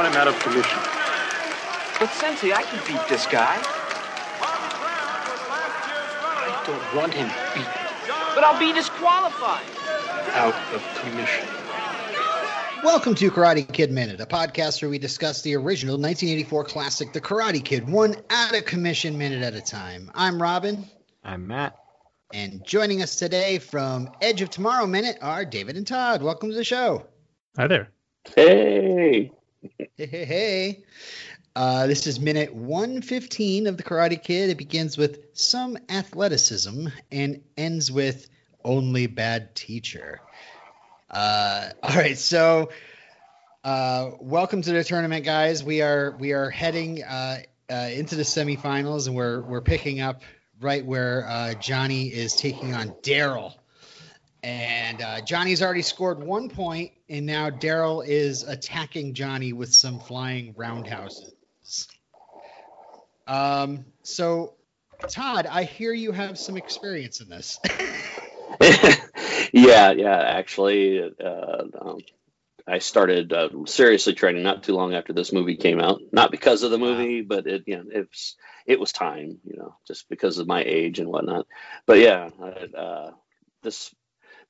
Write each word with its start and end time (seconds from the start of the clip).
want 0.00 0.14
him 0.14 0.20
out 0.22 0.28
of 0.28 0.38
commission. 0.38 0.78
But 1.98 2.08
Sensei, 2.14 2.54
I 2.54 2.62
can 2.62 2.78
beat 2.86 3.06
this 3.10 3.26
guy. 3.26 3.58
I 6.40 6.62
don't 6.66 6.96
want 6.96 7.12
him 7.12 7.28
beaten. 7.54 7.70
But 8.34 8.42
I'll 8.42 8.58
be 8.58 8.72
disqualified. 8.72 9.66
Out 10.32 10.54
of 10.74 10.82
commission. 11.02 11.46
Welcome 12.82 13.14
to 13.16 13.30
Karate 13.30 13.70
Kid 13.70 13.90
Minute, 13.90 14.22
a 14.22 14.26
podcast 14.26 14.80
where 14.80 14.90
we 14.90 14.98
discuss 14.98 15.42
the 15.42 15.54
original 15.56 15.96
1984 15.96 16.64
classic, 16.64 17.12
The 17.12 17.20
Karate 17.20 17.62
Kid, 17.62 17.86
one 17.86 18.16
out 18.30 18.56
of 18.56 18.64
commission 18.64 19.18
minute 19.18 19.42
at 19.42 19.52
a 19.54 19.60
time. 19.60 20.10
I'm 20.14 20.40
Robin, 20.40 20.86
I'm 21.22 21.46
Matt. 21.46 21.76
and 22.32 22.64
joining 22.64 23.02
us 23.02 23.16
today 23.16 23.58
from 23.58 24.08
Edge 24.22 24.40
of 24.40 24.48
Tomorrow 24.48 24.86
Minute 24.86 25.18
are 25.20 25.44
David 25.44 25.76
and 25.76 25.86
Todd. 25.86 26.22
Welcome 26.22 26.48
to 26.48 26.56
the 26.56 26.64
show. 26.64 27.04
Hi 27.58 27.66
there. 27.66 27.90
Hey. 28.34 29.32
Hey, 29.62 30.06
hey, 30.06 30.24
hey. 30.24 30.84
Uh, 31.54 31.86
this 31.86 32.06
is 32.06 32.18
minute 32.18 32.54
115 32.54 33.66
of 33.66 33.76
The 33.76 33.82
Karate 33.82 34.22
Kid. 34.22 34.48
It 34.48 34.56
begins 34.56 34.96
with 34.96 35.36
some 35.36 35.76
athleticism 35.90 36.86
and 37.12 37.42
ends 37.58 37.92
with 37.92 38.26
only 38.64 39.06
bad 39.06 39.54
teacher. 39.54 40.22
Uh, 41.10 41.70
all 41.82 41.94
right, 41.94 42.16
so 42.16 42.70
uh, 43.62 44.12
welcome 44.18 44.62
to 44.62 44.72
the 44.72 44.82
tournament, 44.82 45.26
guys. 45.26 45.62
We 45.62 45.82
are 45.82 46.16
we 46.18 46.32
are 46.32 46.48
heading 46.48 47.02
uh, 47.02 47.40
uh, 47.70 47.74
into 47.74 48.16
the 48.16 48.22
semifinals, 48.22 49.08
and 49.08 49.14
we're 49.14 49.42
we're 49.42 49.60
picking 49.60 50.00
up 50.00 50.22
right 50.58 50.84
where 50.84 51.26
uh, 51.28 51.54
Johnny 51.54 52.08
is 52.08 52.34
taking 52.34 52.74
on 52.74 52.94
Daryl. 53.02 53.52
And 54.42 55.02
uh, 55.02 55.20
Johnny's 55.20 55.62
already 55.62 55.82
scored 55.82 56.22
one 56.22 56.48
point, 56.48 56.92
and 57.08 57.26
now 57.26 57.50
Daryl 57.50 58.06
is 58.06 58.42
attacking 58.42 59.14
Johnny 59.14 59.52
with 59.52 59.74
some 59.74 59.98
flying 60.00 60.54
roundhouses. 60.56 61.34
Um, 63.26 63.84
so, 64.02 64.54
Todd, 65.08 65.46
I 65.46 65.64
hear 65.64 65.92
you 65.92 66.12
have 66.12 66.38
some 66.38 66.56
experience 66.56 67.20
in 67.20 67.28
this. 67.28 67.60
yeah, 69.52 69.92
yeah. 69.92 70.20
Actually, 70.20 71.00
uh, 71.02 71.62
um, 71.80 71.98
I 72.66 72.78
started 72.78 73.32
uh, 73.32 73.48
seriously 73.66 74.14
training 74.14 74.42
not 74.42 74.62
too 74.62 74.74
long 74.74 74.94
after 74.94 75.12
this 75.12 75.32
movie 75.32 75.56
came 75.56 75.80
out. 75.80 76.00
Not 76.12 76.30
because 76.30 76.62
of 76.62 76.70
the 76.70 76.78
movie, 76.78 77.20
but 77.20 77.46
it, 77.46 77.64
you 77.66 77.76
know, 77.76 77.84
it 77.92 78.08
was 78.08 78.36
it 78.66 78.80
was 78.80 78.92
time, 78.92 79.38
you 79.44 79.56
know, 79.58 79.76
just 79.86 80.08
because 80.08 80.38
of 80.38 80.46
my 80.46 80.62
age 80.64 80.98
and 80.98 81.08
whatnot. 81.08 81.46
But 81.86 81.98
yeah, 81.98 82.30
I, 82.40 82.48
uh, 82.48 83.10
this 83.62 83.94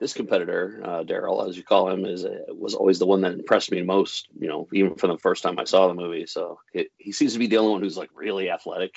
this 0.00 0.14
competitor, 0.14 0.80
uh, 0.82 1.04
Daryl, 1.04 1.46
as 1.46 1.56
you 1.56 1.62
call 1.62 1.90
him, 1.90 2.06
is 2.06 2.24
uh, 2.24 2.38
was 2.48 2.74
always 2.74 2.98
the 2.98 3.06
one 3.06 3.20
that 3.20 3.34
impressed 3.34 3.70
me 3.70 3.82
most. 3.82 4.28
You 4.38 4.48
know, 4.48 4.68
even 4.72 4.94
from 4.94 5.10
the 5.10 5.18
first 5.18 5.42
time 5.42 5.58
I 5.58 5.64
saw 5.64 5.86
the 5.86 5.94
movie. 5.94 6.26
So 6.26 6.58
it, 6.72 6.88
he 6.96 7.12
seems 7.12 7.34
to 7.34 7.38
be 7.38 7.46
the 7.46 7.58
only 7.58 7.72
one 7.72 7.82
who's 7.82 7.98
like 7.98 8.10
really 8.14 8.50
athletic. 8.50 8.94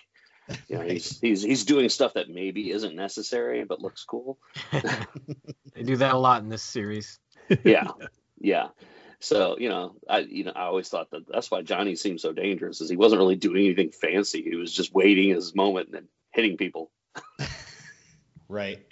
You 0.67 0.77
know, 0.77 0.81
he's 0.81 1.19
he's 1.19 1.43
he's 1.43 1.65
doing 1.65 1.89
stuff 1.89 2.13
that 2.13 2.29
maybe 2.29 2.71
isn't 2.71 2.95
necessary 2.95 3.63
but 3.65 3.81
looks 3.81 4.03
cool. 4.03 4.39
They 5.75 5.81
do 5.81 5.95
that 5.97 6.13
a 6.13 6.17
lot 6.19 6.43
in 6.43 6.49
this 6.49 6.61
series. 6.61 7.19
Yeah, 7.63 7.87
yeah. 8.39 8.67
So 9.19 9.57
you 9.57 9.69
know, 9.69 9.95
I 10.07 10.19
you 10.19 10.43
know 10.43 10.51
I 10.55 10.65
always 10.65 10.87
thought 10.87 11.09
that 11.09 11.23
that's 11.27 11.49
why 11.49 11.63
Johnny 11.63 11.95
seemed 11.95 12.21
so 12.21 12.31
dangerous, 12.31 12.79
is 12.79 12.91
he 12.91 12.95
wasn't 12.95 13.19
really 13.19 13.35
doing 13.35 13.65
anything 13.65 13.89
fancy. 13.89 14.43
He 14.43 14.55
was 14.55 14.71
just 14.71 14.93
waiting 14.93 15.29
his 15.29 15.55
moment 15.55 15.87
and 15.87 15.95
then 15.95 16.07
hitting 16.31 16.57
people. 16.57 16.91
Right. 18.53 18.85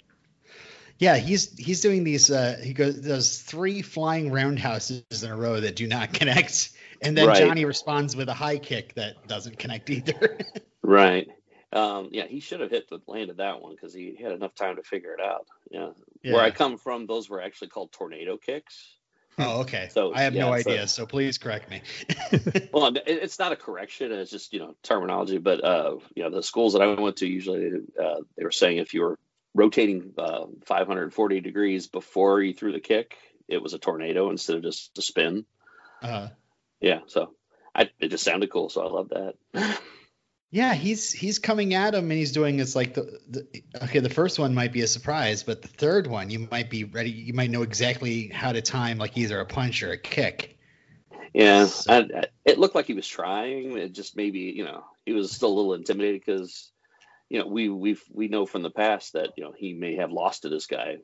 Yeah, 1.02 1.16
he's 1.16 1.52
he's 1.58 1.80
doing 1.80 2.04
these. 2.04 2.30
Uh, 2.30 2.60
he 2.62 2.72
goes 2.72 2.94
does 2.94 3.40
three 3.42 3.82
flying 3.82 4.30
roundhouses 4.30 5.24
in 5.24 5.32
a 5.32 5.36
row 5.36 5.58
that 5.58 5.74
do 5.74 5.88
not 5.88 6.12
connect, 6.20 6.70
and 7.02 7.18
then 7.18 7.26
Right. 7.26 7.38
Johnny 7.38 7.64
responds 7.64 8.14
with 8.14 8.28
a 8.28 8.34
high 8.34 8.58
kick 8.58 8.94
that 8.94 9.26
doesn't 9.26 9.58
connect 9.58 9.90
either. 9.90 10.38
Right. 10.84 11.28
Um, 11.72 12.08
yeah, 12.10 12.26
he 12.26 12.40
should 12.40 12.58
have 12.60 12.70
hit 12.70 12.88
the 12.88 13.00
landed 13.06 13.36
that 13.38 13.62
one 13.62 13.72
because 13.76 13.94
he 13.94 14.16
had 14.20 14.32
enough 14.32 14.54
time 14.56 14.76
to 14.76 14.82
figure 14.82 15.14
it 15.14 15.20
out. 15.20 15.46
Yeah. 15.70 15.90
Where 16.22 16.42
I 16.42 16.50
come 16.50 16.76
from, 16.76 17.06
those 17.06 17.30
were 17.30 17.40
actually 17.40 17.68
called 17.68 17.92
tornado 17.92 18.36
kicks. 18.36 18.96
oh, 19.38 19.60
okay. 19.60 19.88
So, 19.92 20.12
I 20.12 20.22
have 20.22 20.34
no 20.34 20.54
yeah, 20.54 20.62
so- 20.62 20.70
idea, 20.70 20.88
so 20.88 21.06
please 21.06 21.38
correct 21.38 21.70
me. 21.70 21.82
Well, 22.72 22.92
it's 23.06 23.38
not 23.38 23.52
a 23.52 23.56
correction; 23.56 24.10
it's 24.12 24.30
just 24.30 24.52
you 24.52 24.58
know 24.60 24.74
terminology. 24.82 25.38
But 25.38 25.64
uh, 25.64 25.96
you 26.14 26.22
know, 26.24 26.30
the 26.30 26.42
schools 26.42 26.72
that 26.74 26.82
I 26.82 26.86
went 26.86 27.16
to 27.18 27.26
usually 27.26 27.70
uh, 28.00 28.20
they 28.36 28.44
were 28.44 28.50
saying 28.50 28.78
if 28.78 28.92
you 28.94 29.02
were 29.02 29.18
rotating 29.54 30.12
uh, 30.18 30.46
540 30.66 31.40
degrees 31.40 31.86
before 31.88 32.40
he 32.40 32.52
threw 32.52 32.72
the 32.72 32.80
kick, 32.80 33.16
it 33.48 33.62
was 33.62 33.74
a 33.74 33.78
tornado 33.78 34.30
instead 34.30 34.56
of 34.56 34.62
just 34.62 34.96
a 34.98 35.02
spin. 35.02 35.44
Uh, 36.02 36.28
Yeah, 36.80 37.00
so 37.06 37.34
I 37.74 37.90
it 38.00 38.08
just 38.08 38.24
sounded 38.24 38.50
cool, 38.50 38.68
so 38.68 38.86
I 38.86 38.90
love 38.90 39.10
that. 39.10 39.78
yeah, 40.50 40.74
he's 40.74 41.12
he's 41.12 41.38
coming 41.38 41.74
at 41.74 41.94
him 41.94 42.10
and 42.10 42.12
he's 42.18 42.32
doing 42.32 42.58
it's 42.60 42.74
like 42.76 42.94
the, 42.94 43.18
the 43.28 43.62
okay. 43.84 44.00
The 44.00 44.10
first 44.10 44.38
one 44.38 44.54
might 44.54 44.72
be 44.72 44.80
a 44.82 44.86
surprise, 44.86 45.42
but 45.42 45.62
the 45.62 45.68
third 45.68 46.06
one 46.06 46.28
you 46.30 46.48
might 46.50 46.70
be 46.70 46.84
ready. 46.84 47.10
You 47.10 47.34
might 47.34 47.50
know 47.50 47.62
exactly 47.62 48.28
how 48.28 48.52
to 48.52 48.60
time 48.62 48.98
like 48.98 49.16
either 49.16 49.38
a 49.40 49.46
punch 49.46 49.82
or 49.82 49.92
a 49.92 49.98
kick. 49.98 50.58
Yeah, 51.34 51.66
So- 51.66 51.92
I, 51.92 51.98
I- 52.20 52.26
it 52.44 52.58
looked 52.58 52.74
like 52.74 52.86
he 52.86 52.94
was 52.94 53.06
trying. 53.06 53.78
It 53.78 53.92
just 53.92 54.16
maybe 54.16 54.40
you 54.40 54.64
know 54.64 54.84
he 55.06 55.12
was 55.12 55.30
still 55.30 55.48
a 55.50 55.54
little 55.54 55.74
intimidated 55.74 56.20
because 56.24 56.71
you 57.32 57.38
know 57.38 57.46
we 57.46 57.70
we 57.70 57.96
we 58.12 58.28
know 58.28 58.44
from 58.44 58.62
the 58.62 58.70
past 58.70 59.14
that 59.14 59.30
you 59.38 59.42
know 59.44 59.52
he 59.56 59.72
may 59.72 59.96
have 59.96 60.12
lost 60.12 60.42
to 60.42 60.50
this 60.50 60.66
guy, 60.66 60.98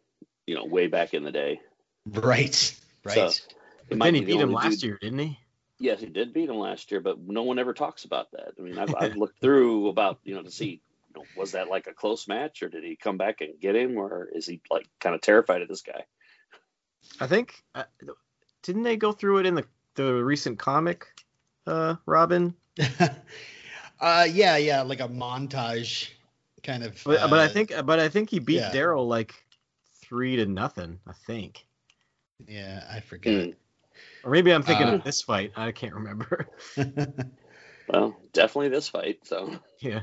you 0.47 0.55
know, 0.55 0.67
way 0.67 0.87
back 0.87 1.15
in 1.15 1.25
the 1.25 1.33
day. 1.33 1.61
Right. 2.07 2.77
Right. 3.05 3.15
So- 3.15 3.29
It 3.29 3.89
But 3.89 3.99
might 3.99 4.05
then 4.09 4.15
he 4.17 4.25
beat 4.27 4.41
him 4.41 4.53
last 4.53 4.81
dude- 4.81 4.83
year, 4.83 4.99
didn't 5.01 5.19
he? 5.21 5.39
Yes, 5.81 6.01
he 6.01 6.07
did 6.07 6.35
beat 6.35 6.51
him 6.51 6.57
last 6.59 6.91
year, 6.91 7.01
but 7.01 7.19
no 7.21 7.45
one 7.45 7.59
ever 7.59 7.73
talks 7.73 8.05
about 8.05 8.33
that. 8.33 8.53
I 8.59 8.61
mean, 8.63 8.77
I've, 8.79 8.95
I've 8.95 9.17
looked 9.17 9.41
through 9.41 9.89
about 9.89 10.19
you 10.25 10.35
know 10.35 10.43
to 10.43 10.51
see 10.51 10.83
you 11.15 11.21
know, 11.21 11.25
was 11.37 11.53
that 11.53 11.69
like 11.69 11.87
a 11.87 11.95
close 11.95 12.29
match 12.29 12.63
or 12.63 12.69
did 12.69 12.85
he 12.85 12.97
come 12.97 13.17
back 13.17 13.41
and 13.41 13.59
get 13.61 13.75
him 13.77 13.97
or 13.97 14.29
is 14.35 14.45
he 14.47 14.61
like 14.71 14.87
kind 15.01 15.15
of 15.15 15.23
terrified 15.23 15.63
of 15.63 15.69
this 15.69 15.81
guy? 15.83 16.05
I 17.21 17.27
think. 17.27 17.55
Uh, 17.75 17.85
didn't 18.63 18.83
they 18.83 18.97
go 18.97 19.13
through 19.13 19.39
it 19.39 19.47
in 19.47 19.55
the 19.55 19.65
the 19.95 20.13
recent 20.23 20.59
comic, 20.59 21.07
uh, 21.67 21.95
Robin? 22.05 22.55
uh, 24.01 24.27
yeah, 24.31 24.57
yeah, 24.59 24.83
like 24.83 25.01
a 25.01 25.09
montage 25.09 26.11
kind 26.63 26.85
of. 26.85 27.01
But, 27.05 27.29
but 27.31 27.39
I 27.39 27.47
uh, 27.47 27.49
think 27.49 27.73
but 27.85 27.99
I 27.99 28.09
think 28.09 28.31
he 28.31 28.39
beat 28.39 28.57
yeah. 28.57 28.71
Daryl 28.73 29.07
like 29.07 29.35
three 30.03 30.37
to 30.37 30.47
nothing. 30.47 31.01
I 31.07 31.13
think. 31.27 31.67
Yeah, 32.47 32.85
I 32.91 33.01
forget. 33.01 33.55
Or 34.25 34.31
maybe 34.31 34.53
I'm 34.53 34.63
thinking 34.63 34.87
Uh, 34.89 34.95
of 34.95 35.05
this 35.05 35.23
fight. 35.23 35.53
I 35.57 35.73
can't 35.73 35.95
remember. 35.95 36.49
Well, 37.89 38.21
definitely 38.35 38.69
this 38.69 38.89
fight. 38.89 39.21
So 39.25 39.51
yeah. 39.81 40.01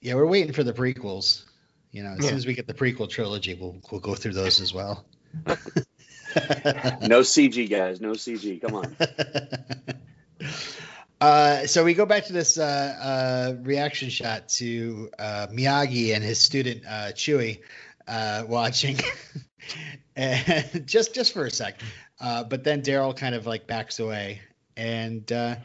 yeah, 0.00 0.14
we're 0.14 0.26
waiting 0.26 0.52
for 0.52 0.62
the 0.62 0.72
prequels. 0.72 1.44
You 1.90 2.04
know, 2.04 2.10
as 2.10 2.22
Yeah. 2.22 2.28
soon 2.28 2.38
as 2.38 2.46
we 2.46 2.54
get 2.54 2.66
the 2.66 2.74
prequel 2.74 3.08
trilogy, 3.08 3.54
we'll 3.54 3.80
we'll 3.90 4.00
go 4.00 4.14
through 4.14 4.34
those 4.34 4.60
as 4.60 4.72
well. 4.72 5.04
no 5.46 7.20
CG 7.22 7.68
guys, 7.68 8.00
no 8.00 8.12
CG. 8.12 8.60
Come 8.60 8.74
on. 8.76 8.96
Uh, 11.20 11.66
so 11.66 11.84
we 11.84 11.94
go 11.94 12.06
back 12.06 12.26
to 12.26 12.32
this 12.32 12.58
uh, 12.58 12.62
uh, 13.00 13.62
reaction 13.62 14.08
shot 14.08 14.48
to 14.48 15.10
uh, 15.18 15.48
Miyagi 15.52 16.14
and 16.14 16.22
his 16.22 16.38
student 16.40 16.84
uh, 16.86 17.10
Chewie 17.12 17.60
uh, 18.06 18.44
watching, 18.46 18.98
and 20.16 20.86
just 20.86 21.14
just 21.14 21.32
for 21.32 21.44
a 21.46 21.50
sec. 21.50 21.80
Uh, 22.20 22.44
but 22.44 22.62
then 22.64 22.82
Daryl 22.82 23.16
kind 23.16 23.34
of 23.34 23.46
like 23.46 23.66
backs 23.66 23.98
away, 23.98 24.40
and 24.76 25.30
uh, 25.32 25.56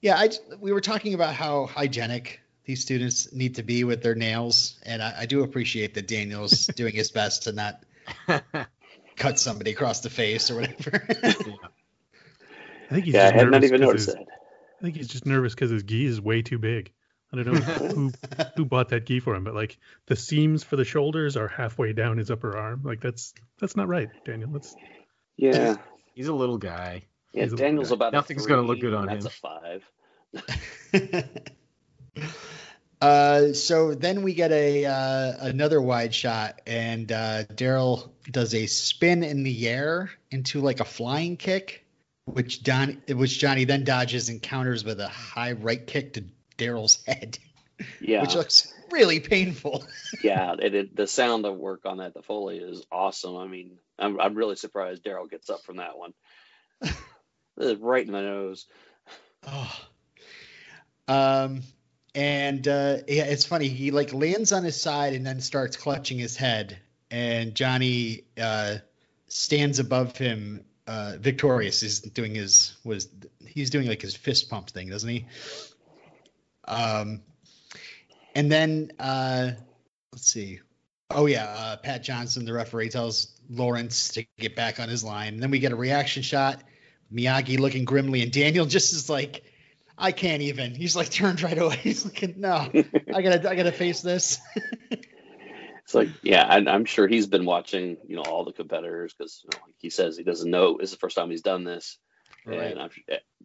yeah, 0.00 0.16
I 0.16 0.28
j- 0.28 0.38
we 0.60 0.72
were 0.72 0.80
talking 0.80 1.14
about 1.14 1.34
how 1.34 1.66
hygienic 1.66 2.40
these 2.64 2.80
students 2.80 3.32
need 3.32 3.56
to 3.56 3.64
be 3.64 3.82
with 3.82 4.02
their 4.04 4.14
nails, 4.14 4.78
and 4.84 5.02
I, 5.02 5.14
I 5.20 5.26
do 5.26 5.42
appreciate 5.42 5.94
that 5.94 6.06
Daniel's 6.06 6.66
doing 6.76 6.94
his 6.94 7.10
best 7.10 7.42
to 7.44 7.52
not 7.52 7.82
cut 9.16 9.40
somebody 9.40 9.72
across 9.72 10.00
the 10.00 10.10
face 10.10 10.50
or 10.52 10.56
whatever. 10.60 11.04
I 12.90 12.94
think 12.94 13.04
he's 13.06 13.14
yeah, 13.14 13.26
I 13.28 13.30
just 13.30 13.34
had 13.34 13.50
not 13.50 13.64
nervous 13.64 13.68
even 13.68 13.80
'cause 13.80 13.88
noticed 13.88 14.06
that. 14.14 14.26
I 14.80 14.82
think 14.84 14.96
he's 14.96 15.08
just 15.08 15.26
nervous 15.26 15.54
because 15.54 15.70
his 15.70 15.82
gi 15.82 16.06
is 16.06 16.20
way 16.20 16.40
too 16.42 16.58
big. 16.58 16.92
I 17.32 17.36
don't 17.36 17.46
know 17.46 17.52
who 17.60 18.12
who 18.56 18.64
bought 18.64 18.88
that 18.88 19.06
gi 19.06 19.20
for 19.20 19.34
him, 19.34 19.44
but 19.44 19.54
like 19.54 19.78
the 20.06 20.16
seams 20.16 20.64
for 20.64 20.76
the 20.76 20.84
shoulders 20.84 21.36
are 21.36 21.48
halfway 21.48 21.92
down 21.92 22.16
his 22.18 22.30
upper 22.30 22.56
arm. 22.56 22.82
Like 22.84 23.00
that's 23.00 23.34
that's 23.60 23.76
not 23.76 23.88
right, 23.88 24.08
Daniel. 24.24 24.50
That's 24.50 24.74
Yeah. 25.36 25.76
He's 26.14 26.28
a 26.28 26.34
little 26.34 26.58
guy. 26.58 27.02
Yeah, 27.32 27.44
He's 27.44 27.52
a- 27.52 27.56
Daniel's 27.56 27.92
about 27.92 28.12
a 28.12 28.16
Nothing's 28.16 28.46
gonna 28.46 28.62
look 28.62 28.80
good 28.80 28.94
on 28.94 29.08
and 29.08 29.22
that's 29.22 29.26
him. 29.26 29.50
a 30.34 30.42
five. 30.42 31.24
uh, 33.00 33.52
so 33.52 33.94
then 33.94 34.22
we 34.22 34.34
get 34.34 34.50
a 34.52 34.86
uh, 34.86 35.32
another 35.40 35.80
wide 35.80 36.14
shot, 36.14 36.60
and 36.66 37.10
uh, 37.12 37.44
Daryl 37.44 38.10
does 38.30 38.54
a 38.54 38.66
spin 38.66 39.22
in 39.22 39.42
the 39.42 39.68
air 39.68 40.10
into 40.30 40.60
like 40.60 40.80
a 40.80 40.84
flying 40.84 41.36
kick, 41.36 41.84
which 42.24 42.62
Don, 42.62 43.02
which 43.08 43.38
Johnny 43.38 43.64
then 43.64 43.84
dodges 43.84 44.28
and 44.28 44.42
counters 44.42 44.84
with 44.84 45.00
a 45.00 45.08
high 45.08 45.52
right 45.52 45.84
kick 45.86 46.14
to 46.14 46.24
Daryl's 46.58 47.02
head, 47.06 47.38
Yeah, 48.00 48.22
which 48.22 48.34
looks 48.34 48.72
really 48.90 49.20
painful. 49.20 49.84
yeah. 50.22 50.54
It, 50.58 50.74
it, 50.74 50.96
the 50.96 51.06
sound 51.06 51.46
of 51.46 51.56
work 51.56 51.86
on 51.86 51.98
that, 51.98 52.14
the 52.14 52.22
foley 52.22 52.58
is 52.58 52.84
awesome. 52.90 53.36
I 53.36 53.46
mean, 53.46 53.78
I'm 53.98 54.20
I'm 54.20 54.34
really 54.34 54.56
surprised 54.56 55.04
Daryl 55.04 55.30
gets 55.30 55.50
up 55.50 55.62
from 55.62 55.76
that 55.78 55.98
one. 55.98 56.14
Right 57.56 58.06
in 58.06 58.12
the 58.12 58.22
nose. 58.22 58.66
Oh. 59.46 59.80
Um, 61.08 61.62
and 62.14 62.68
uh, 62.68 62.98
yeah, 63.08 63.24
it's 63.24 63.44
funny. 63.44 63.66
He 63.66 63.90
like 63.90 64.12
lands 64.12 64.52
on 64.52 64.62
his 64.62 64.80
side 64.80 65.12
and 65.12 65.26
then 65.26 65.40
starts 65.40 65.76
clutching 65.76 66.18
his 66.18 66.36
head, 66.36 66.78
and 67.10 67.52
Johnny 67.54 68.26
uh, 68.40 68.76
stands 69.26 69.80
above 69.80 70.16
him, 70.16 70.64
uh, 70.90 71.16
victorious. 71.20 71.82
Is 71.84 72.00
doing 72.00 72.34
his 72.34 72.74
was 72.84 73.08
he's 73.46 73.70
doing 73.70 73.86
like 73.86 74.02
his 74.02 74.16
fist 74.16 74.50
pump 74.50 74.70
thing, 74.70 74.88
doesn't 74.88 75.08
he? 75.08 75.26
Um, 76.66 77.22
and 78.34 78.50
then 78.50 78.90
uh, 78.98 79.52
let's 80.12 80.26
see. 80.26 80.60
Oh 81.10 81.26
yeah, 81.26 81.44
uh, 81.44 81.76
Pat 81.76 82.02
Johnson, 82.02 82.44
the 82.44 82.52
referee, 82.52 82.88
tells 82.88 83.28
Lawrence 83.48 84.08
to 84.10 84.24
get 84.38 84.56
back 84.56 84.80
on 84.80 84.88
his 84.88 85.04
line. 85.04 85.34
And 85.34 85.42
then 85.42 85.50
we 85.50 85.60
get 85.60 85.72
a 85.72 85.76
reaction 85.76 86.22
shot. 86.22 86.62
Miyagi 87.12 87.58
looking 87.58 87.84
grimly, 87.84 88.22
and 88.22 88.32
Daniel 88.32 88.66
just 88.66 88.92
is 88.92 89.08
like, 89.08 89.42
I 89.98 90.12
can't 90.12 90.42
even. 90.42 90.74
He's 90.74 90.94
like 90.96 91.10
turned 91.10 91.42
right 91.42 91.58
away. 91.58 91.76
He's 91.82 92.04
like, 92.04 92.36
no, 92.36 92.70
I 93.14 93.22
gotta, 93.22 93.48
I 93.48 93.54
gotta 93.54 93.72
face 93.72 94.02
this. 94.02 94.40
It's 95.90 95.94
like, 95.96 96.10
yeah, 96.22 96.46
and 96.48 96.68
I'm 96.68 96.84
sure 96.84 97.08
he's 97.08 97.26
been 97.26 97.44
watching, 97.44 97.96
you 98.06 98.14
know, 98.14 98.22
all 98.22 98.44
the 98.44 98.52
competitors 98.52 99.12
because 99.12 99.40
you 99.42 99.50
know, 99.52 99.58
like 99.66 99.74
he 99.78 99.90
says 99.90 100.16
he 100.16 100.22
doesn't 100.22 100.48
know. 100.48 100.76
It's 100.78 100.92
the 100.92 100.98
first 100.98 101.16
time 101.16 101.32
he's 101.32 101.42
done 101.42 101.64
this, 101.64 101.98
Right. 102.46 102.70
and 102.70 102.80
I'm 102.80 102.90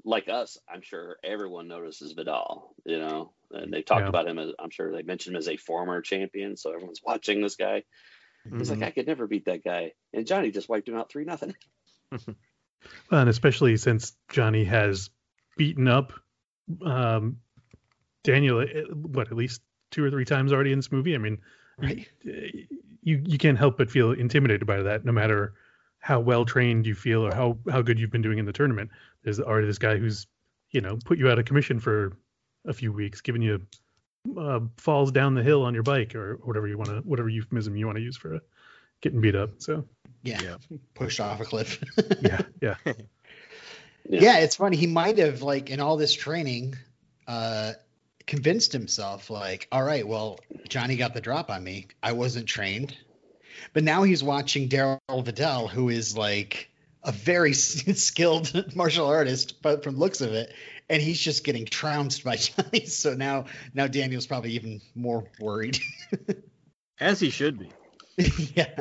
like 0.04 0.30
us. 0.30 0.56
I'm 0.72 0.84
sure 0.84 1.18
everyone 1.24 1.68
notices 1.68 2.12
Vidal, 2.12 2.76
you 2.86 3.00
know, 3.00 3.32
and 3.50 3.74
they 3.74 3.82
talked 3.82 4.04
Yeah. 4.04 4.10
about 4.10 4.28
him 4.28 4.38
as. 4.38 4.52
I'm 4.60 4.70
sure 4.70 4.92
they 4.92 5.02
mentioned 5.02 5.36
him 5.36 5.40
as 5.40 5.48
a 5.48 5.58
former 5.58 6.02
champion, 6.02 6.56
so 6.56 6.72
everyone's 6.72 7.02
watching 7.04 7.42
this 7.42 7.56
guy. 7.56 7.84
He's 8.60 8.70
Mhm. 8.70 8.80
like, 8.80 8.84
I 8.84 8.92
could 8.92 9.08
never 9.08 9.26
beat 9.26 9.46
that 9.46 9.64
guy, 9.64 9.94
and 10.14 10.28
Johnny 10.28 10.52
just 10.52 10.70
wiped 10.70 10.88
him 10.88 10.98
out 10.98 11.10
three 11.10 11.26
nothing. 11.26 11.56
Well, 13.10 13.22
and 13.22 13.30
especially 13.30 13.76
since 13.78 14.16
Johnny 14.30 14.66
has 14.66 15.10
beaten 15.58 15.88
up 15.88 16.14
um, 16.86 17.38
Daniel, 18.24 18.60
eh, 18.62 18.84
what 18.92 19.32
at 19.32 19.36
least 19.36 19.62
two 19.90 20.04
or 20.04 20.12
three 20.12 20.26
times 20.26 20.54
already 20.54 20.72
in 20.72 20.78
this 20.78 20.92
movie. 20.92 21.16
I 21.16 21.18
mean, 21.18 21.40
right. 21.78 22.08
eh, 22.28 22.64
you 23.02 23.22
you 23.26 23.38
can't 23.38 23.58
help 23.58 23.78
but 23.78 23.90
feel 23.92 24.12
intimidated 24.12 24.66
by 24.68 24.82
that, 24.84 25.06
no 25.06 25.12
matter 25.12 25.54
how 26.00 26.20
well 26.20 26.46
trained 26.46 26.86
you 26.86 26.96
feel 26.96 27.26
or 27.26 27.34
how 27.34 27.58
how 27.72 27.82
good 27.82 28.00
you've 28.00 28.12
been 28.12 28.22
doing 28.22 28.40
in 28.40 28.46
the 28.46 28.54
tournament. 28.54 28.90
There's 29.24 29.40
already 29.40 29.68
this 29.68 29.78
guy 29.78 29.98
who's 29.98 30.28
you 30.72 30.82
know 30.82 30.98
put 31.06 31.18
you 31.18 31.30
out 31.30 31.40
of 31.40 31.46
commission 31.46 31.80
for 31.80 32.18
a 32.66 32.74
few 32.74 32.92
weeks, 32.92 33.22
giving 33.22 33.42
you 33.42 33.62
uh, 34.38 34.60
falls 34.78 35.12
down 35.12 35.36
the 35.36 35.44
hill 35.44 35.64
on 35.64 35.74
your 35.74 35.84
bike 35.84 36.16
or 36.16 36.40
whatever 36.44 36.68
you 36.68 36.78
want 36.78 36.90
to 36.90 36.98
whatever 36.98 37.30
euphemism 37.30 37.76
you 37.76 37.86
want 37.86 37.98
to 37.98 38.04
use 38.04 38.18
for 38.18 38.40
getting 39.02 39.22
beat 39.22 39.36
up. 39.36 39.52
So 39.60 39.86
Yeah. 40.24 40.42
Yeah. 40.42 40.78
Pushed 40.94 41.20
off 41.20 41.40
a 41.40 41.46
cliff. 41.46 41.84
yeah, 42.22 42.42
yeah. 42.62 42.76
Yeah. 44.08 44.22
yeah. 44.22 44.38
it's 44.38 44.56
funny. 44.56 44.78
He 44.78 44.86
might 44.86 45.18
have 45.18 45.42
like 45.42 45.72
in 45.72 45.80
all 45.80 45.98
this 45.98 46.14
training, 46.14 46.76
uh, 47.28 47.74
convinced 48.28 48.74
himself 48.74 49.30
like, 49.30 49.68
all 49.72 49.84
right, 49.84 50.08
well, 50.08 50.40
Johnny 50.68 50.96
got 50.96 51.14
the 51.14 51.22
drop 51.22 51.50
on 51.50 51.64
me. 51.64 51.88
I 52.02 52.14
wasn't 52.14 52.48
trained, 52.48 52.96
but 53.74 53.84
now 53.84 54.04
he's 54.04 54.24
watching 54.24 54.70
Daryl 54.70 55.24
Vidal, 55.24 55.68
who 55.68 55.90
is 55.90 56.18
like 56.18 56.70
a 57.04 57.12
very 57.12 57.54
skilled 57.54 58.76
martial 58.76 59.08
artist, 59.08 59.62
but 59.62 59.84
from 59.84 59.98
looks 59.98 60.22
of 60.22 60.34
it, 60.34 60.54
and 60.90 61.02
he's 61.02 61.20
just 61.20 61.44
getting 61.44 61.66
trounced 61.66 62.24
by 62.24 62.36
Johnny. 62.38 62.86
So 62.86 63.14
now, 63.14 63.46
now 63.74 63.88
Daniel's 63.88 64.28
probably 64.28 64.52
even 64.52 64.82
more 64.96 65.26
worried. 65.40 65.80
As 67.00 67.20
he 67.20 67.30
should 67.30 67.60
be. 67.60 67.72
yeah. 68.56 68.80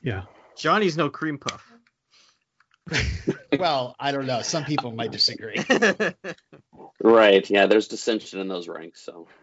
Yeah. 0.00 0.22
Johnny's 0.56 0.96
no 0.96 1.10
cream 1.10 1.38
puff. 1.38 1.64
Well, 3.58 3.96
I 3.98 4.12
don't 4.12 4.26
know. 4.26 4.42
Some 4.42 4.64
people 4.64 4.92
might 4.92 5.10
disagree. 5.10 5.56
Right? 7.02 7.48
Yeah, 7.48 7.66
there's 7.66 7.88
dissension 7.88 8.40
in 8.40 8.48
those 8.48 8.68
ranks. 8.68 9.00
So 9.00 9.28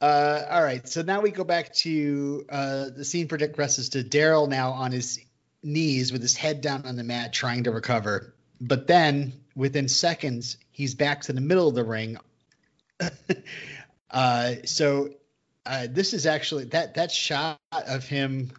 uh, 0.00 0.42
all 0.50 0.62
right. 0.62 0.86
So 0.88 1.02
now 1.02 1.20
we 1.20 1.30
go 1.30 1.44
back 1.44 1.74
to 1.76 2.44
uh, 2.48 2.90
the 2.94 3.04
scene 3.04 3.28
progresses 3.28 3.90
to 3.90 4.02
Daryl 4.04 4.48
now 4.48 4.72
on 4.72 4.92
his 4.92 5.20
knees 5.62 6.12
with 6.12 6.22
his 6.22 6.36
head 6.36 6.60
down 6.60 6.86
on 6.86 6.96
the 6.96 7.04
mat 7.04 7.32
trying 7.32 7.64
to 7.64 7.70
recover. 7.70 8.34
But 8.60 8.86
then 8.86 9.32
within 9.54 9.88
seconds, 9.88 10.56
he's 10.70 10.94
back 10.94 11.22
to 11.22 11.32
the 11.32 11.40
middle 11.40 11.68
of 11.68 11.74
the 11.74 11.84
ring. 11.84 12.18
uh, 14.10 14.54
so 14.64 15.10
uh, 15.64 15.86
this 15.90 16.12
is 16.14 16.26
actually 16.26 16.64
that 16.64 16.94
that 16.94 17.10
shot 17.12 17.60
of 17.72 18.06
him 18.06 18.50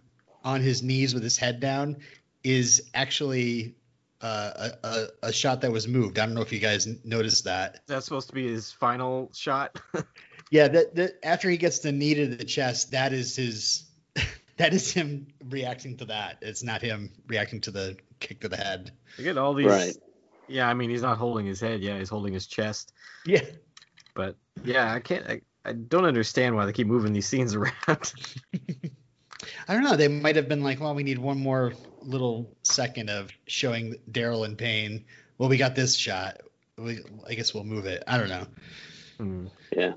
on 0.44 0.62
his 0.62 0.82
knees 0.82 1.14
with 1.14 1.24
his 1.24 1.38
head 1.38 1.60
down 1.60 1.98
is 2.44 2.90
actually 2.94 3.76
uh, 4.22 4.70
a, 4.84 4.88
a, 4.88 5.08
a 5.24 5.34
shot 5.34 5.62
that 5.62 5.72
was 5.72 5.88
moved. 5.88 6.20
I 6.20 6.26
don't 6.26 6.36
know 6.36 6.42
if 6.42 6.52
you 6.52 6.60
guys 6.60 6.88
noticed 7.04 7.46
that. 7.46 7.82
That's 7.88 8.06
supposed 8.06 8.28
to 8.30 8.36
be 8.36 8.48
his 8.48 8.72
final 8.72 9.32
shot. 9.34 9.80
Yeah, 10.52 10.68
that, 10.70 10.96
that 10.96 11.20
after 11.24 11.50
he 11.50 11.58
gets 11.58 11.80
the 11.80 11.92
knee 11.92 12.16
to 12.16 12.28
the 12.28 12.44
chest, 12.44 12.92
that 12.92 13.14
is 13.14 13.36
his. 13.36 13.84
That 14.58 14.74
is 14.74 14.92
him 14.92 15.28
reacting 15.48 15.96
to 15.98 16.06
that. 16.06 16.40
It's 16.42 16.64
not 16.64 16.82
him 16.82 17.12
reacting 17.28 17.62
to 17.62 17.72
the 17.72 17.96
kick 18.20 18.42
to 18.42 18.50
the 18.50 18.58
head. 18.58 18.92
I 19.18 19.22
get 19.22 19.38
all 19.38 19.54
these. 19.54 19.68
Right. 19.68 19.96
Yeah, 20.50 20.68
I 20.68 20.74
mean, 20.74 20.90
he's 20.90 21.02
not 21.02 21.18
holding 21.18 21.46
his 21.46 21.62
head. 21.62 21.80
Yeah, 21.80 21.98
he's 21.98 22.10
holding 22.10 22.34
his 22.34 22.46
chest. 22.46 22.92
Yeah. 23.26 23.44
But 24.16 24.36
yeah, 24.66 24.94
I 24.94 25.00
can't. 25.00 25.26
I, 25.26 25.42
I 25.64 25.72
don't 25.72 26.04
understand 26.04 26.58
why 26.58 26.66
they 26.66 26.74
keep 26.74 26.88
moving 26.88 27.14
these 27.14 27.26
scenes 27.26 27.56
around. 27.56 27.72
I 29.68 29.74
don't 29.74 29.84
know. 29.84 29.96
They 29.96 30.08
might 30.08 30.36
have 30.36 30.48
been 30.50 30.64
like, 30.64 30.80
well, 30.80 30.96
we 30.96 31.04
need 31.04 31.18
one 31.18 31.40
more 31.40 31.74
little 32.02 32.56
second 32.64 33.10
of 33.10 33.32
showing 33.48 33.96
Daryl 34.12 34.46
in 34.46 34.56
pain. 34.56 35.06
Well, 35.38 35.50
we 35.50 35.58
got 35.58 35.76
this 35.76 35.96
shot. 35.96 36.42
We, 36.78 37.00
I 37.28 37.34
guess 37.36 37.54
we'll 37.54 37.64
move 37.64 37.86
it. 37.86 38.04
I 38.08 38.18
don't 38.18 38.30
know. 38.30 38.48
Hmm. 39.18 39.48
yeah, 39.76 39.94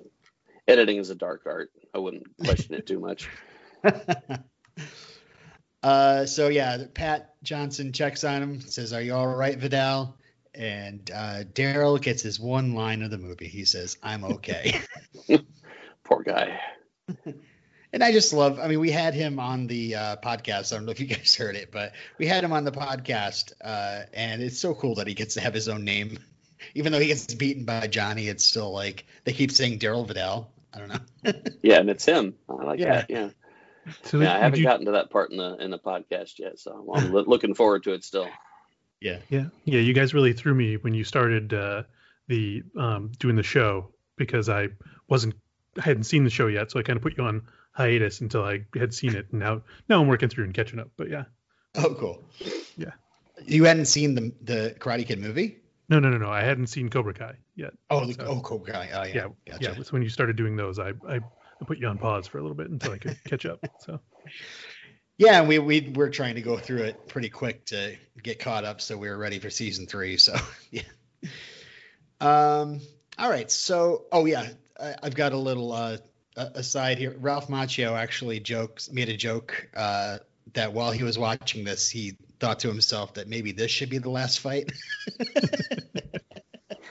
editing 0.66 0.96
is 0.98 1.10
a 1.10 1.14
dark 1.14 1.42
art. 1.46 1.70
I 1.94 1.98
wouldn't 1.98 2.26
question 2.44 2.74
it 2.74 2.86
too 2.86 2.98
much. 2.98 3.28
uh, 5.82 6.26
so 6.26 6.48
yeah, 6.48 6.84
Pat 6.92 7.34
Johnson 7.42 7.92
checks 7.92 8.24
on 8.24 8.42
him, 8.42 8.60
says, 8.60 8.92
"Are 8.92 9.02
you 9.02 9.14
all 9.14 9.28
right, 9.28 9.56
Vidal?" 9.56 10.16
And 10.54 11.08
uh, 11.14 11.44
Daryl 11.52 12.00
gets 12.02 12.22
his 12.22 12.40
one 12.40 12.74
line 12.74 13.02
of 13.02 13.10
the 13.10 13.18
movie. 13.18 13.46
He 13.48 13.64
says, 13.64 13.96
"I'm 14.02 14.24
okay." 14.24 14.80
Poor 16.04 16.22
guy. 16.22 16.60
And 17.92 18.02
I 18.02 18.10
just 18.12 18.32
love. 18.32 18.58
I 18.58 18.68
mean, 18.68 18.80
we 18.80 18.90
had 18.90 19.12
him 19.14 19.38
on 19.38 19.66
the 19.66 19.94
uh, 19.96 20.16
podcast. 20.16 20.72
I 20.72 20.76
don't 20.76 20.86
know 20.86 20.92
if 20.92 21.00
you 21.00 21.06
guys 21.06 21.34
heard 21.38 21.56
it, 21.56 21.70
but 21.70 21.92
we 22.18 22.26
had 22.26 22.42
him 22.44 22.52
on 22.52 22.64
the 22.64 22.72
podcast, 22.72 23.52
uh, 23.62 24.02
and 24.14 24.42
it's 24.42 24.58
so 24.58 24.74
cool 24.74 24.94
that 24.96 25.06
he 25.06 25.14
gets 25.14 25.34
to 25.34 25.40
have 25.40 25.52
his 25.52 25.68
own 25.68 25.84
name, 25.84 26.18
even 26.74 26.92
though 26.92 26.98
he 27.00 27.08
gets 27.08 27.32
beaten 27.34 27.64
by 27.64 27.86
Johnny. 27.86 28.28
It's 28.28 28.44
still 28.44 28.72
like 28.72 29.04
they 29.24 29.32
keep 29.32 29.50
saying 29.50 29.78
Daryl 29.78 30.06
Vidal. 30.06 30.50
I 30.74 30.78
don't 30.78 30.88
know. 30.88 31.32
Yeah, 31.62 31.80
and 31.80 31.90
it's 31.90 32.04
him. 32.06 32.34
I 32.48 32.54
like 32.64 32.80
Yeah. 32.80 32.94
that. 32.94 33.10
Yeah. 33.10 33.28
So 34.04 34.20
Yeah, 34.20 34.34
I 34.34 34.38
haven't 34.38 34.58
you- 34.58 34.64
gotten 34.64 34.86
to 34.86 34.92
that 34.92 35.10
part 35.10 35.30
in 35.30 35.36
the 35.36 35.56
in 35.56 35.70
the 35.70 35.78
podcast 35.78 36.38
yet, 36.38 36.58
so 36.58 36.90
I'm 36.94 37.12
loo- 37.12 37.24
looking 37.26 37.54
forward 37.54 37.82
to 37.84 37.92
it 37.92 38.04
still. 38.04 38.28
yeah. 39.00 39.18
Yeah, 39.28 39.46
yeah. 39.64 39.80
You 39.80 39.92
guys 39.92 40.14
really 40.14 40.32
threw 40.32 40.54
me 40.54 40.76
when 40.78 40.94
you 40.94 41.04
started 41.04 41.52
uh, 41.52 41.82
the 42.28 42.62
um, 42.76 43.12
doing 43.18 43.36
the 43.36 43.42
show 43.42 43.90
because 44.16 44.48
I 44.48 44.68
wasn't, 45.08 45.34
I 45.78 45.82
hadn't 45.82 46.04
seen 46.04 46.24
the 46.24 46.30
show 46.30 46.46
yet, 46.46 46.70
so 46.70 46.78
I 46.80 46.82
kind 46.82 46.96
of 46.96 47.02
put 47.02 47.18
you 47.18 47.24
on 47.24 47.42
hiatus 47.72 48.20
until 48.20 48.44
I 48.44 48.64
had 48.74 48.92
seen 48.94 49.14
it, 49.16 49.26
and 49.30 49.40
now 49.40 49.62
now 49.88 50.00
I'm 50.00 50.08
working 50.08 50.28
through 50.28 50.44
and 50.44 50.54
catching 50.54 50.78
up. 50.78 50.90
But 50.96 51.08
yeah, 51.10 51.24
Oh, 51.74 51.94
cool. 51.98 52.24
Yeah. 52.76 52.90
You 53.44 53.64
hadn't 53.64 53.86
seen 53.86 54.14
the 54.14 54.32
the 54.42 54.76
Karate 54.78 55.06
Kid 55.06 55.18
movie? 55.18 55.58
no, 55.88 55.98
no, 55.98 56.08
no, 56.10 56.16
no. 56.18 56.28
I 56.30 56.42
hadn't 56.42 56.68
seen 56.68 56.88
Cobra 56.88 57.12
Kai 57.14 57.34
yet. 57.56 57.72
Oh, 57.90 58.04
the, 58.06 58.14
So- 58.14 58.24
oh, 58.26 58.40
Cobra 58.40 58.72
Kai. 58.72 58.88
Oh, 58.94 59.02
yeah. 59.04 59.14
Yeah, 59.14 59.28
Gotcha. 59.58 59.74
yeah. 59.78 59.82
So 59.82 59.90
when 59.90 60.02
you 60.02 60.08
started 60.08 60.36
doing 60.36 60.56
those, 60.56 60.78
I, 60.78 60.90
I 61.08 61.16
I 61.16 61.64
put 61.66 61.78
you 61.78 61.86
on 61.88 61.98
pause 61.98 62.26
for 62.26 62.38
a 62.38 62.42
little 62.42 62.56
bit 62.56 62.70
until 62.70 62.92
I 62.92 62.98
could 62.98 63.16
catch 63.24 63.46
up. 63.46 63.64
So 63.80 64.00
Yeah, 65.18 65.40
and 65.40 65.48
we 65.48 65.58
we 65.58 65.92
we're 65.94 66.08
trying 66.10 66.34
to 66.36 66.42
go 66.42 66.56
through 66.58 66.82
it 66.84 67.08
pretty 67.08 67.28
quick 67.30 67.64
to 67.66 67.96
get 68.22 68.38
caught 68.38 68.64
up, 68.64 68.80
so 68.80 68.96
we 68.96 69.08
were 69.08 69.18
ready 69.18 69.38
for 69.38 69.50
season 69.50 69.86
three. 69.86 70.16
So 70.18 70.34
yeah. 70.70 70.82
Um. 72.20 72.80
All 73.18 73.28
right. 73.30 73.50
So 73.50 74.04
oh 74.12 74.24
yeah, 74.26 74.48
I, 74.80 74.94
I've 75.02 75.14
got 75.14 75.32
a 75.32 75.36
little 75.38 75.72
uh 75.72 75.98
aside 76.36 76.98
here. 76.98 77.16
Ralph 77.18 77.48
Macchio 77.48 77.96
actually 77.96 78.40
jokes 78.40 78.90
made 78.90 79.08
a 79.08 79.16
joke 79.16 79.68
uh 79.76 80.18
that 80.54 80.72
while 80.72 80.90
he 80.90 81.04
was 81.04 81.18
watching 81.18 81.64
this, 81.64 81.88
he 81.88 82.16
thought 82.40 82.60
to 82.60 82.68
himself 82.68 83.14
that 83.14 83.28
maybe 83.28 83.52
this 83.52 83.70
should 83.70 83.88
be 83.90 83.98
the 83.98 84.10
last 84.10 84.40
fight. 84.40 84.72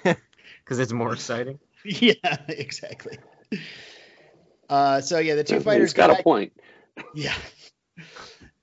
Because 0.63 0.79
it's 0.79 0.93
more 0.93 1.13
exciting. 1.13 1.60
yeah, 1.83 2.13
exactly. 2.48 3.17
Uh, 4.69 5.01
so 5.01 5.19
yeah, 5.19 5.36
the 5.36 5.43
two 5.43 5.60
fighters 5.60 5.91
got 5.91 6.10
a 6.10 6.13
back- 6.13 6.24
point. 6.24 6.53
Yeah. 7.13 7.36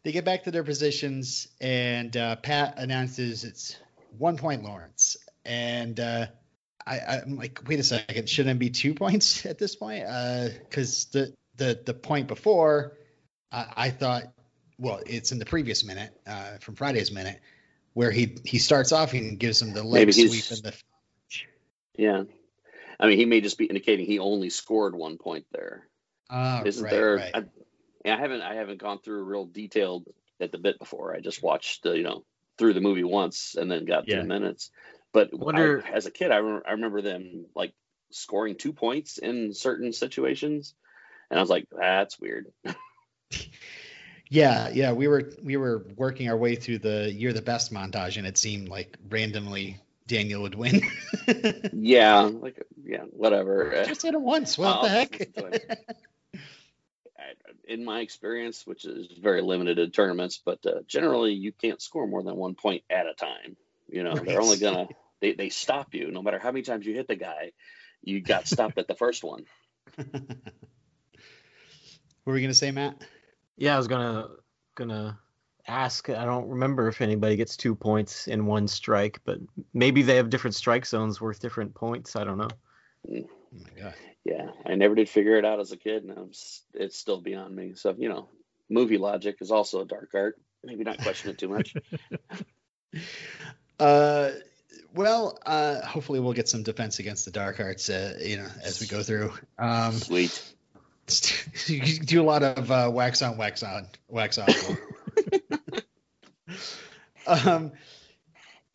They 0.05 0.13
get 0.13 0.25
back 0.25 0.45
to 0.45 0.51
their 0.51 0.65
positions, 0.65 1.49
and 1.61 2.17
uh, 2.17 2.37
Pat 2.37 2.79
announces 2.79 3.45
it's 3.45 3.77
one 4.17 4.39
point 4.39 4.63
Lawrence. 4.63 5.19
And 5.45 6.01
uh, 6.01 6.27
I, 6.89 7.21
I'm 7.23 7.37
like, 7.37 7.61
wait 7.67 7.79
a 7.81 7.83
second, 7.83 8.29
shouldn't 8.29 8.57
it 8.57 8.59
be 8.59 8.71
two 8.71 8.95
points 9.05 9.45
at 9.47 9.59
this 9.59 9.77
point? 9.77 10.05
Because 10.69 11.07
the, 11.07 11.35
the 11.57 11.79
the 11.85 11.95
point 11.95 12.29
before, 12.29 12.97
uh, 13.53 13.67
I 13.77 13.91
thought, 13.91 14.25
well, 14.79 15.01
it's 15.07 15.33
in 15.33 15.39
the 15.39 15.45
previous 15.47 15.85
minute 15.85 16.13
uh, 16.27 16.59
from 16.61 16.75
Friday's 16.77 17.13
minute. 17.13 17.41
where 17.95 18.11
he 18.11 18.37
he 18.45 18.59
starts 18.59 18.93
off 18.93 19.13
and 19.13 19.39
gives 19.39 19.61
him 19.61 19.73
the 19.73 19.83
leg 19.83 20.03
Maybe 20.03 20.13
sweep 20.13 20.31
he's- 20.33 20.51
and 20.53 20.63
the 20.63 20.75
Yeah. 21.97 22.23
I 23.01 23.07
mean, 23.07 23.19
he 23.19 23.27
may 23.27 23.41
just 23.41 23.59
be 23.59 23.67
indicating 23.67 24.07
he 24.07 24.19
only 24.19 24.51
scored 24.51 24.95
one 24.95 25.19
point 25.19 25.47
there. 25.53 25.87
ah 26.31 26.63
Isn't 26.65 26.83
right, 26.85 26.91
there? 26.91 27.17
right. 27.17 27.31
I, 27.35 28.11
I 28.11 28.17
haven't 28.17 28.43
I 28.43 28.55
haven't 28.55 28.81
gone 28.81 28.99
through 29.01 29.25
real 29.25 29.45
detailed 29.47 30.05
at 30.41 30.53
the 30.53 30.59
bit 30.59 30.79
before. 30.79 31.15
I 31.15 31.21
just 31.21 31.43
watched 31.43 31.87
uh, 31.87 31.93
you 31.93 32.03
know 32.05 32.25
through 32.57 32.73
the 32.75 32.81
movie 32.81 33.05
once 33.05 33.55
and 33.57 33.71
then 33.71 33.85
got 33.85 34.09
Yeah. 34.09 34.23
two 34.23 34.29
minutes. 34.29 34.71
But 35.13 35.33
Wonder- 35.33 35.83
I, 35.87 35.91
as 35.91 36.07
a 36.07 36.11
kid, 36.11 36.31
I, 36.31 36.39
rem- 36.39 36.63
I 36.67 36.73
remember 36.73 37.01
them 37.03 37.47
like 37.55 37.73
scoring 38.11 38.57
two 38.57 38.73
points 38.73 39.19
in 39.19 39.55
certain 39.55 39.93
situations, 39.93 40.75
and 41.31 41.39
I 41.39 41.43
was 41.43 41.51
like, 41.51 41.67
that's 41.71 42.19
weird. 42.21 42.47
Yeah, 44.31 44.69
yeah, 44.69 44.93
we 44.93 45.09
were 45.09 45.33
we 45.43 45.57
were 45.57 45.87
working 45.97 46.29
our 46.29 46.37
way 46.37 46.55
through 46.55 46.81
the 46.81 47.11
"You're 47.11 47.33
the 47.33 47.41
Best" 47.41 47.73
montage, 47.73 48.19
and 48.19 48.27
it 48.27 48.37
seemed 48.37 48.69
like 48.69 48.95
randomly 49.09 49.79
Daniel 50.07 50.43
would 50.43 50.55
win. 50.55 50.83
yeah, 51.73 52.21
like 52.21 52.63
yeah, 52.85 53.05
whatever. 53.11 53.85
Just 53.87 54.03
hit 54.03 54.13
it 54.13 54.21
once. 54.21 54.59
What 54.59 54.69
I'll 54.69 54.83
the 54.83 54.89
heck? 54.91 55.13
listen 55.19 55.33
to 55.33 55.47
it. 55.47 55.85
I- 57.19 57.33
in 57.67 57.85
my 57.85 58.01
experience, 58.01 58.67
which 58.67 58.85
is 58.85 59.09
very 59.19 59.41
limited 59.41 59.79
in 59.79 59.91
tournaments, 59.91 60.41
but 60.45 60.59
uh, 60.67 60.81
generally 60.87 61.33
you 61.33 61.53
can't 61.53 61.81
score 61.81 62.07
more 62.07 62.23
than 62.23 62.37
one 62.37 62.55
point 62.55 62.83
at 62.91 63.07
a 63.07 63.15
time. 63.15 63.57
You 63.89 64.05
know, 64.05 64.15
they're 64.15 64.41
only 64.41 64.59
gonna 64.59 64.89
they, 65.21 65.33
they 65.33 65.49
stop 65.49 65.95
you 65.95 66.11
no 66.11 66.23
matter 66.23 66.39
how 66.39 66.53
many 66.53 66.63
times 66.63 66.87
you 66.87 66.95
hit 66.95 67.09
the 67.09 67.17
guy. 67.17 67.53
You 68.03 68.21
got 68.21 68.47
stopped 68.47 68.79
at 68.79 68.87
the 68.87 68.95
first 68.95 69.25
one. 69.25 69.45
what 69.97 70.17
were 72.25 72.35
we 72.35 72.43
gonna 72.43 72.55
say, 72.55 72.71
Matt? 72.71 73.03
Yeah, 73.57 73.75
I 73.75 73.79
was 73.79 73.89
gonna 73.89 74.29
gonna 74.75 75.19
ask. 75.67 76.09
I 76.09 76.25
don't 76.25 76.49
remember 76.49 76.89
if 76.89 77.01
anybody 77.01 77.37
gets 77.37 77.57
two 77.57 77.75
points 77.75 78.29
in 78.29 78.47
one 78.47 78.69
strike, 78.69 79.21
but 79.25 79.39
maybe 79.75 80.03
they 80.03 80.17
have 80.17 80.31
different 80.31 80.55
strike 80.55 80.87
zones 80.87 81.21
worth 81.21 81.41
different 81.41 81.75
points. 81.75 82.17
I 82.17 82.25
don't 82.25 82.39
know. 82.39 82.49
Mm. 83.09 83.27
Oh 83.29 83.59
my 83.65 83.81
god. 83.83 83.95
Yeah, 84.25 84.51
I 84.67 84.75
never 84.75 84.95
did 84.95 85.09
figure 85.09 85.37
it 85.37 85.45
out 85.45 85.61
as 85.61 85.73
a 85.73 85.77
kid, 85.77 86.05
and 86.05 86.13
I'm, 86.13 86.31
it's 86.75 86.99
still 86.99 87.21
beyond 87.21 87.55
me. 87.57 87.73
So 87.75 87.95
you 87.97 88.09
know, 88.09 88.29
movie 88.69 88.99
logic 88.99 89.39
is 89.41 89.51
also 89.51 89.81
a 89.81 89.87
dark 89.87 90.11
art. 90.15 90.39
Maybe 90.63 90.85
not 90.85 90.99
question 90.99 91.31
it 91.31 91.39
too 91.39 91.49
much. 91.49 91.75
Uh, 93.79 94.31
well, 94.95 95.39
uh, 95.47 95.81
hopefully 95.83 96.21
we'll 96.21 96.33
get 96.33 96.49
some 96.49 96.63
defense 96.63 96.99
against 96.99 97.25
the 97.25 97.31
dark 97.31 97.61
arts, 97.61 97.89
uh, 97.89 98.19
you 98.21 98.39
know, 98.39 98.49
as 98.65 98.81
we 98.81 98.87
go 98.87 99.03
through. 99.03 99.33
Um, 99.59 99.93
Sweet. 99.93 100.55
you 101.67 101.99
do 102.01 102.21
a 102.21 102.25
lot 102.25 102.43
of 102.43 102.71
uh, 102.71 102.91
wax 102.93 103.23
on, 103.23 103.37
wax 103.37 103.63
on, 103.63 103.87
wax 104.09 104.39
off. 104.39 104.77
um, 107.47 107.73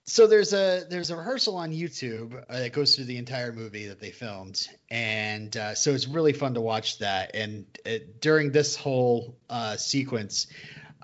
so 0.05 0.27
there's 0.27 0.53
a 0.53 0.85
there's 0.89 1.09
a 1.09 1.15
rehearsal 1.15 1.55
on 1.55 1.71
YouTube 1.71 2.43
uh, 2.49 2.59
that 2.59 2.73
goes 2.73 2.95
through 2.95 3.05
the 3.05 3.17
entire 3.17 3.51
movie 3.51 3.87
that 3.87 3.99
they 3.99 4.11
filmed, 4.11 4.67
and 4.91 5.55
uh, 5.55 5.75
so 5.75 5.91
it's 5.91 6.07
really 6.07 6.33
fun 6.33 6.53
to 6.55 6.61
watch 6.61 6.99
that. 6.99 7.35
And 7.35 7.65
uh, 7.85 7.99
during 8.19 8.51
this 8.51 8.75
whole 8.75 9.37
uh, 9.49 9.77
sequence, 9.77 10.47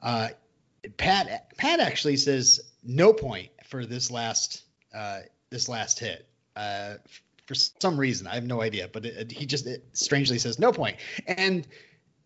uh, 0.03 0.29
Pat 0.97 1.57
Pat 1.57 1.79
actually 1.79 2.17
says 2.17 2.59
no 2.83 3.13
point 3.13 3.49
for 3.69 3.85
this 3.85 4.11
last 4.11 4.63
uh, 4.93 5.19
this 5.49 5.69
last 5.69 5.99
hit. 5.99 6.27
Uh, 6.55 6.95
for 7.47 7.55
some 7.55 7.97
reason, 7.99 8.27
I 8.27 8.35
have 8.35 8.43
no 8.45 8.61
idea, 8.61 8.89
but 8.91 9.05
it, 9.05 9.17
it- 9.17 9.31
he 9.31 9.45
just 9.45 9.67
strangely 9.93 10.37
says 10.37 10.59
no 10.59 10.71
point. 10.71 10.97
And 11.27 11.65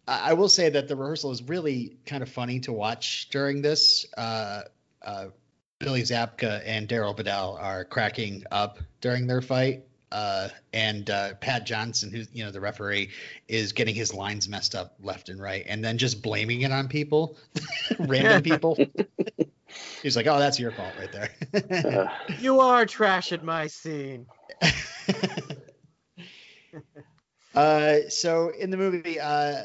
I 0.08 0.34
will 0.34 0.50
say 0.50 0.70
that 0.70 0.90
the 0.90 0.96
rehearsal 0.98 1.32
is 1.32 1.42
really 1.44 1.96
kind 2.06 2.22
of 2.24 2.30
funny 2.30 2.60
to 2.62 2.74
watch 2.74 3.30
during 3.30 3.62
this. 3.62 4.06
Uh, 4.18 4.64
uh, 5.02 5.28
Billy 5.80 6.02
Zabka 6.02 6.62
and 6.66 6.88
Daryl 6.90 7.16
Vidal 7.16 7.58
are 7.60 7.86
cracking 7.86 8.44
up 8.52 8.80
during 9.02 9.28
their 9.28 9.42
fight. 9.42 9.84
Uh, 10.12 10.50
and 10.74 11.10
uh, 11.10 11.34
Pat 11.36 11.66
Johnson, 11.66 12.12
who's 12.12 12.28
you 12.34 12.44
know 12.46 12.52
the 12.52 12.60
referee, 12.62 13.10
is 13.48 13.72
getting 13.72 13.96
his 13.96 14.14
lines 14.14 14.48
messed 14.48 14.76
up 14.76 14.96
left 15.02 15.30
and 15.30 15.42
right, 15.42 15.64
and 15.68 15.84
then 15.84 15.98
just 15.98 16.22
blaming 16.22 16.62
it 16.62 16.72
on 16.72 16.88
people, 16.88 17.36
random 18.00 18.44
people. 18.44 18.78
He's 20.02 20.16
like, 20.16 20.28
"Oh, 20.28 20.40
that's 20.40 20.60
your 20.60 20.72
fault 20.72 20.96
right 20.98 21.12
there." 21.12 21.30
Uh, 21.54 22.08
You 22.40 22.60
are 22.60 22.86
trash 22.86 23.32
at 23.32 23.44
my 23.44 23.68
scene. 23.68 24.26
uh, 27.56 28.00
so 28.10 28.50
in 28.50 28.70
the 28.70 28.78
movie, 28.78 29.20
uh, 29.20 29.62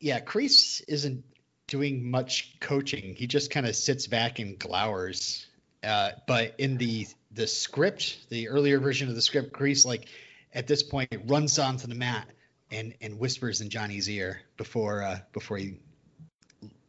yeah, 0.00 0.20
Kreese 0.20 0.82
isn't 0.88 1.24
doing 1.66 2.10
much 2.10 2.56
coaching. 2.60 3.14
He 3.14 3.26
just 3.26 3.50
kind 3.50 3.66
of 3.66 3.76
sits 3.76 4.06
back 4.06 4.38
and 4.38 4.58
glowers. 4.58 5.46
Uh, 5.82 6.12
but 6.26 6.54
in 6.58 6.78
the 6.78 7.06
the 7.32 7.46
script, 7.46 8.18
the 8.30 8.48
earlier 8.48 8.78
version 8.78 9.08
of 9.08 9.14
the 9.14 9.22
script, 9.22 9.52
Kreese 9.52 9.84
like 9.84 10.06
at 10.52 10.66
this 10.66 10.82
point 10.82 11.10
runs 11.26 11.58
onto 11.58 11.86
the 11.86 11.94
mat 11.94 12.26
and 12.70 12.94
and 13.00 13.18
whispers 13.18 13.60
in 13.60 13.70
Johnny's 13.70 14.08
ear 14.08 14.40
before 14.56 15.02
uh, 15.02 15.18
before 15.32 15.58
he 15.58 15.78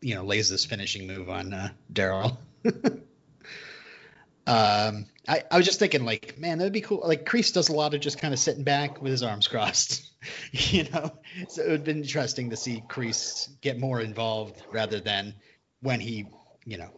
you 0.02 0.16
know 0.16 0.24
lays 0.24 0.50
this 0.50 0.66
finishing 0.66 1.08
move 1.08 1.30
on 1.30 1.54
uh, 1.54 1.70
Daryl. 1.92 2.38
um, 4.48 5.06
I, 5.28 5.44
I 5.50 5.58
was 5.58 5.66
just 5.66 5.80
thinking 5.80 6.06
like, 6.06 6.38
man, 6.38 6.58
that'd 6.60 6.74
be 6.74 6.82
cool. 6.82 7.02
Like 7.04 7.26
Kreese 7.26 7.54
does 7.54 7.70
a 7.70 7.74
lot 7.74 7.94
of 7.94 8.02
just 8.02 8.20
kind 8.20 8.34
of 8.34 8.40
sitting 8.40 8.64
back 8.64 9.02
with 9.02 9.12
his 9.12 9.24
arms 9.24 9.48
crossed, 9.50 10.12
you 10.52 10.84
know. 10.92 11.12
So 11.50 11.62
it 11.62 11.66
would 11.66 11.72
have 11.80 11.84
been 11.84 11.98
interesting 12.02 12.52
to 12.52 12.56
see 12.58 12.84
Kreese 12.88 13.50
get 13.62 13.80
more 13.80 14.02
involved 14.02 14.62
rather 14.72 15.00
than 15.00 15.36
when 15.82 16.00
he, 16.00 16.28
you 16.66 16.78
know, 16.78 16.90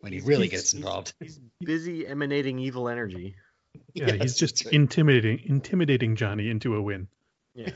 when 0.00 0.12
he 0.12 0.20
really 0.20 0.48
He's- 0.48 0.62
gets 0.62 0.74
involved. 0.74 1.12
He's 1.20 1.40
busy 1.60 2.06
emanating 2.06 2.58
evil 2.58 2.88
energy. 2.88 3.36
Yeah, 3.92 4.12
he's 4.12 4.36
just 4.36 4.64
right. 4.64 4.72
intimidating 4.74 5.40
intimidating 5.44 6.16
Johnny 6.16 6.48
into 6.48 6.76
a 6.76 6.82
win. 6.82 7.08
Yeah, 7.54 7.70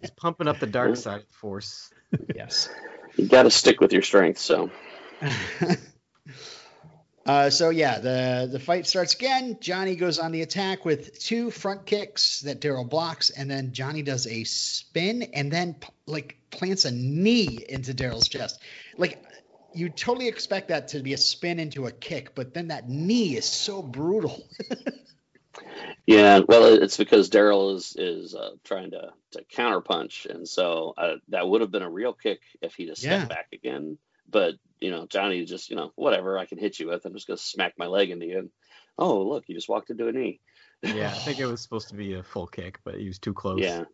he's 0.00 0.10
pumping 0.10 0.48
up 0.48 0.58
the 0.58 0.66
dark 0.66 0.96
side 0.96 1.20
of 1.20 1.26
the 1.26 1.34
force. 1.34 1.90
yes. 2.34 2.70
you 3.16 3.26
got 3.26 3.42
to 3.44 3.50
stick 3.50 3.80
with 3.80 3.92
your 3.92 4.00
strength. 4.02 4.38
So 4.38 4.70
uh, 7.26 7.50
so 7.50 7.70
yeah, 7.70 7.98
the 7.98 8.48
the 8.50 8.60
fight 8.60 8.86
starts 8.86 9.14
again. 9.14 9.58
Johnny 9.60 9.96
goes 9.96 10.18
on 10.18 10.32
the 10.32 10.42
attack 10.42 10.84
with 10.84 11.18
two 11.18 11.50
front 11.50 11.86
kicks 11.86 12.40
that 12.40 12.60
Daryl 12.60 12.88
blocks, 12.88 13.30
and 13.30 13.50
then 13.50 13.72
Johnny 13.72 14.02
does 14.02 14.26
a 14.26 14.44
spin 14.44 15.22
and 15.34 15.50
then 15.50 15.76
like 16.06 16.36
plants 16.50 16.84
a 16.84 16.90
knee 16.90 17.64
into 17.68 17.94
Daryl's 17.94 18.28
chest. 18.28 18.60
Like 18.98 19.22
you 19.72 19.88
totally 19.88 20.28
expect 20.28 20.68
that 20.68 20.88
to 20.88 21.00
be 21.00 21.14
a 21.14 21.18
spin 21.18 21.58
into 21.58 21.86
a 21.86 21.90
kick, 21.92 22.34
but 22.34 22.54
then 22.54 22.68
that 22.68 22.88
knee 22.88 23.36
is 23.36 23.44
so 23.46 23.82
brutal. 23.82 24.40
yeah, 26.06 26.40
well, 26.46 26.66
it's 26.66 26.96
because 26.96 27.30
Daryl 27.30 27.74
is 27.74 27.96
is 27.96 28.34
uh, 28.34 28.50
trying 28.64 28.90
to 28.90 29.12
to 29.32 29.44
counterpunch, 29.56 30.26
and 30.26 30.46
so 30.48 30.94
uh, 30.96 31.14
that 31.28 31.48
would 31.48 31.62
have 31.62 31.70
been 31.70 31.82
a 31.82 31.90
real 31.90 32.12
kick 32.12 32.40
if 32.60 32.74
he'd 32.74 32.88
have 32.88 32.98
stepped 32.98 33.22
Yeah. 33.22 33.26
back 33.28 33.48
again. 33.52 33.98
But 34.34 34.56
you 34.80 34.90
know, 34.90 35.06
Johnny 35.06 35.44
just 35.44 35.70
you 35.70 35.76
know 35.76 35.92
whatever 35.94 36.36
I 36.36 36.44
can 36.44 36.58
hit 36.58 36.80
you 36.80 36.88
with, 36.88 37.06
I'm 37.06 37.14
just 37.14 37.28
gonna 37.28 37.38
smack 37.38 37.74
my 37.78 37.86
leg 37.86 38.10
into 38.10 38.26
you. 38.26 38.38
And, 38.40 38.50
oh, 38.98 39.22
look, 39.22 39.44
you 39.46 39.54
just 39.54 39.68
walked 39.68 39.90
into 39.90 40.08
a 40.08 40.12
knee. 40.12 40.40
Yeah, 40.82 41.06
I 41.08 41.18
think 41.18 41.38
it 41.38 41.46
was 41.50 41.62
supposed 41.62 41.88
to 41.90 41.94
be 41.94 42.14
a 42.14 42.24
full 42.24 42.48
kick, 42.48 42.80
but 42.84 42.96
he 42.96 43.06
was 43.06 43.20
too 43.20 43.32
close. 43.32 43.60
Yeah. 43.60 43.84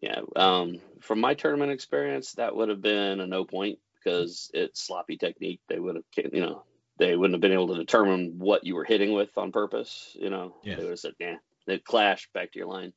Yeah. 0.00 0.20
Um, 0.36 0.80
from 1.00 1.20
my 1.20 1.34
tournament 1.34 1.72
experience, 1.72 2.32
that 2.34 2.54
would 2.54 2.68
have 2.68 2.80
been 2.80 3.18
a 3.18 3.26
no 3.26 3.44
point 3.44 3.80
because 3.96 4.50
it's 4.54 4.80
sloppy 4.80 5.16
technique. 5.16 5.60
They 5.68 5.80
would 5.80 5.96
have, 5.96 6.32
you 6.32 6.40
know, 6.40 6.62
they 6.98 7.16
wouldn't 7.16 7.34
have 7.34 7.42
been 7.42 7.52
able 7.52 7.68
to 7.68 7.74
determine 7.74 8.38
what 8.38 8.64
you 8.64 8.76
were 8.76 8.84
hitting 8.84 9.12
with 9.12 9.36
on 9.36 9.50
purpose. 9.50 10.16
You 10.18 10.30
know, 10.30 10.54
Yeah. 10.62 10.76
they 10.76 10.84
would 10.84 10.90
have 10.90 11.00
said, 11.00 11.14
yeah, 11.18 11.36
they'd 11.66 11.84
clash 11.84 12.30
back 12.32 12.52
to 12.52 12.58
your 12.60 12.68
line. 12.68 12.92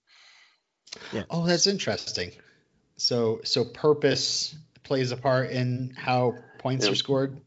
Yeah. 1.12 1.24
Oh, 1.32 1.46
that's 1.48 1.66
interesting. 1.68 2.32
So 2.96 3.42
so 3.44 3.66
purpose 3.66 4.56
plays 4.84 5.12
a 5.12 5.18
part 5.18 5.52
in 5.52 5.94
how 5.96 6.44
points 6.60 6.86
Yeah. 6.86 6.92
are 6.92 6.96
scored. 6.96 7.42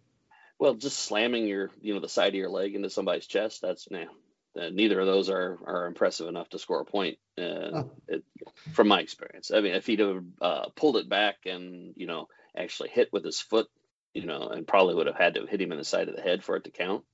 Well, 0.59 0.75
just 0.75 0.99
slamming 0.99 1.47
your, 1.47 1.71
you 1.81 1.95
know, 1.95 2.01
the 2.01 2.09
side 2.09 2.29
of 2.29 2.35
your 2.35 2.49
leg 2.49 2.75
into 2.75 2.89
somebody's 2.89 3.27
chest, 3.27 3.61
that's, 3.61 3.91
nah, 3.91 4.07
uh, 4.59 4.71
neither 4.71 4.99
of 4.99 5.07
those 5.07 5.29
are, 5.29 5.59
are 5.67 5.87
impressive 5.87 6.29
enough 6.29 6.49
to 6.51 6.59
score 6.59 6.81
a 6.81 6.85
point. 6.85 7.19
Uh, 7.37 7.43
Oh. 7.73 7.91
it, 8.09 8.25
from 8.73 8.89
my 8.89 9.01
experience, 9.01 9.51
I 9.51 9.61
mean, 9.61 9.75
if 9.75 9.87
he'd 9.87 10.01
have 10.01 10.25
uh, 10.41 10.69
pulled 10.75 10.97
it 10.97 11.09
back 11.09 11.37
and, 11.45 11.93
you 11.97 12.07
know, 12.07 12.29
actually 12.57 12.89
hit 12.89 13.13
with 13.13 13.25
his 13.25 13.39
foot, 13.39 13.69
you 14.15 14.25
know, 14.25 14.49
and 14.49 14.67
probably 14.67 14.95
would 14.95 15.09
have 15.09 15.17
had 15.17 15.35
to 15.35 15.47
hit 15.47 15.61
him 15.61 15.73
in 15.73 15.79
the 15.79 15.85
side 15.85 16.09
of 16.09 16.17
the 16.17 16.23
head 16.23 16.43
for 16.43 16.57
it 16.57 16.65
to 16.65 16.71
count. 16.71 17.05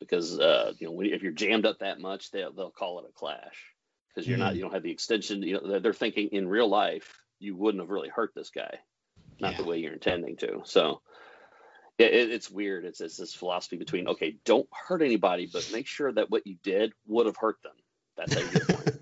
Because, 0.00 0.40
uh, 0.40 0.72
you 0.78 0.88
know, 0.88 1.00
if 1.02 1.22
you're 1.22 1.32
jammed 1.32 1.66
up 1.66 1.80
that 1.80 2.00
much, 2.00 2.30
they'll, 2.30 2.52
they'll 2.52 2.70
call 2.70 3.00
it 3.00 3.08
a 3.08 3.12
clash 3.12 3.74
because 4.08 4.26
you're 4.26 4.38
not, 4.38 4.54
Mhm. 4.54 4.56
you 4.56 4.62
don't 4.62 4.72
have 4.72 4.82
the 4.82 4.90
extension, 4.90 5.42
you 5.42 5.60
know, 5.60 5.78
they're 5.78 5.92
thinking 5.92 6.28
in 6.32 6.48
real 6.48 6.68
life, 6.68 7.20
you 7.38 7.54
wouldn't 7.54 7.82
have 7.82 7.90
really 7.90 8.08
hurt 8.08 8.32
this 8.34 8.50
guy, 8.50 8.80
not 9.42 9.56
the 9.56 9.64
way 9.64 9.78
you're 9.78 9.92
intending 9.92 10.36
to. 10.36 10.62
So, 10.64 11.02
yeah, 11.98 12.06
it, 12.06 12.30
it's 12.30 12.50
weird. 12.50 12.84
It's, 12.84 13.00
it's 13.00 13.16
this 13.16 13.34
philosophy 13.34 13.76
between 13.76 14.08
okay, 14.08 14.36
don't 14.44 14.68
hurt 14.72 15.02
anybody, 15.02 15.48
but 15.52 15.68
make 15.72 15.86
sure 15.86 16.10
that 16.12 16.30
what 16.30 16.46
you 16.46 16.56
did 16.62 16.92
would 17.06 17.26
have 17.26 17.36
hurt 17.36 17.62
them. 17.62 17.72
That's 18.16 18.34
how 18.34 18.40
you 18.40 18.48
get 18.48 18.68
point. 18.68 19.00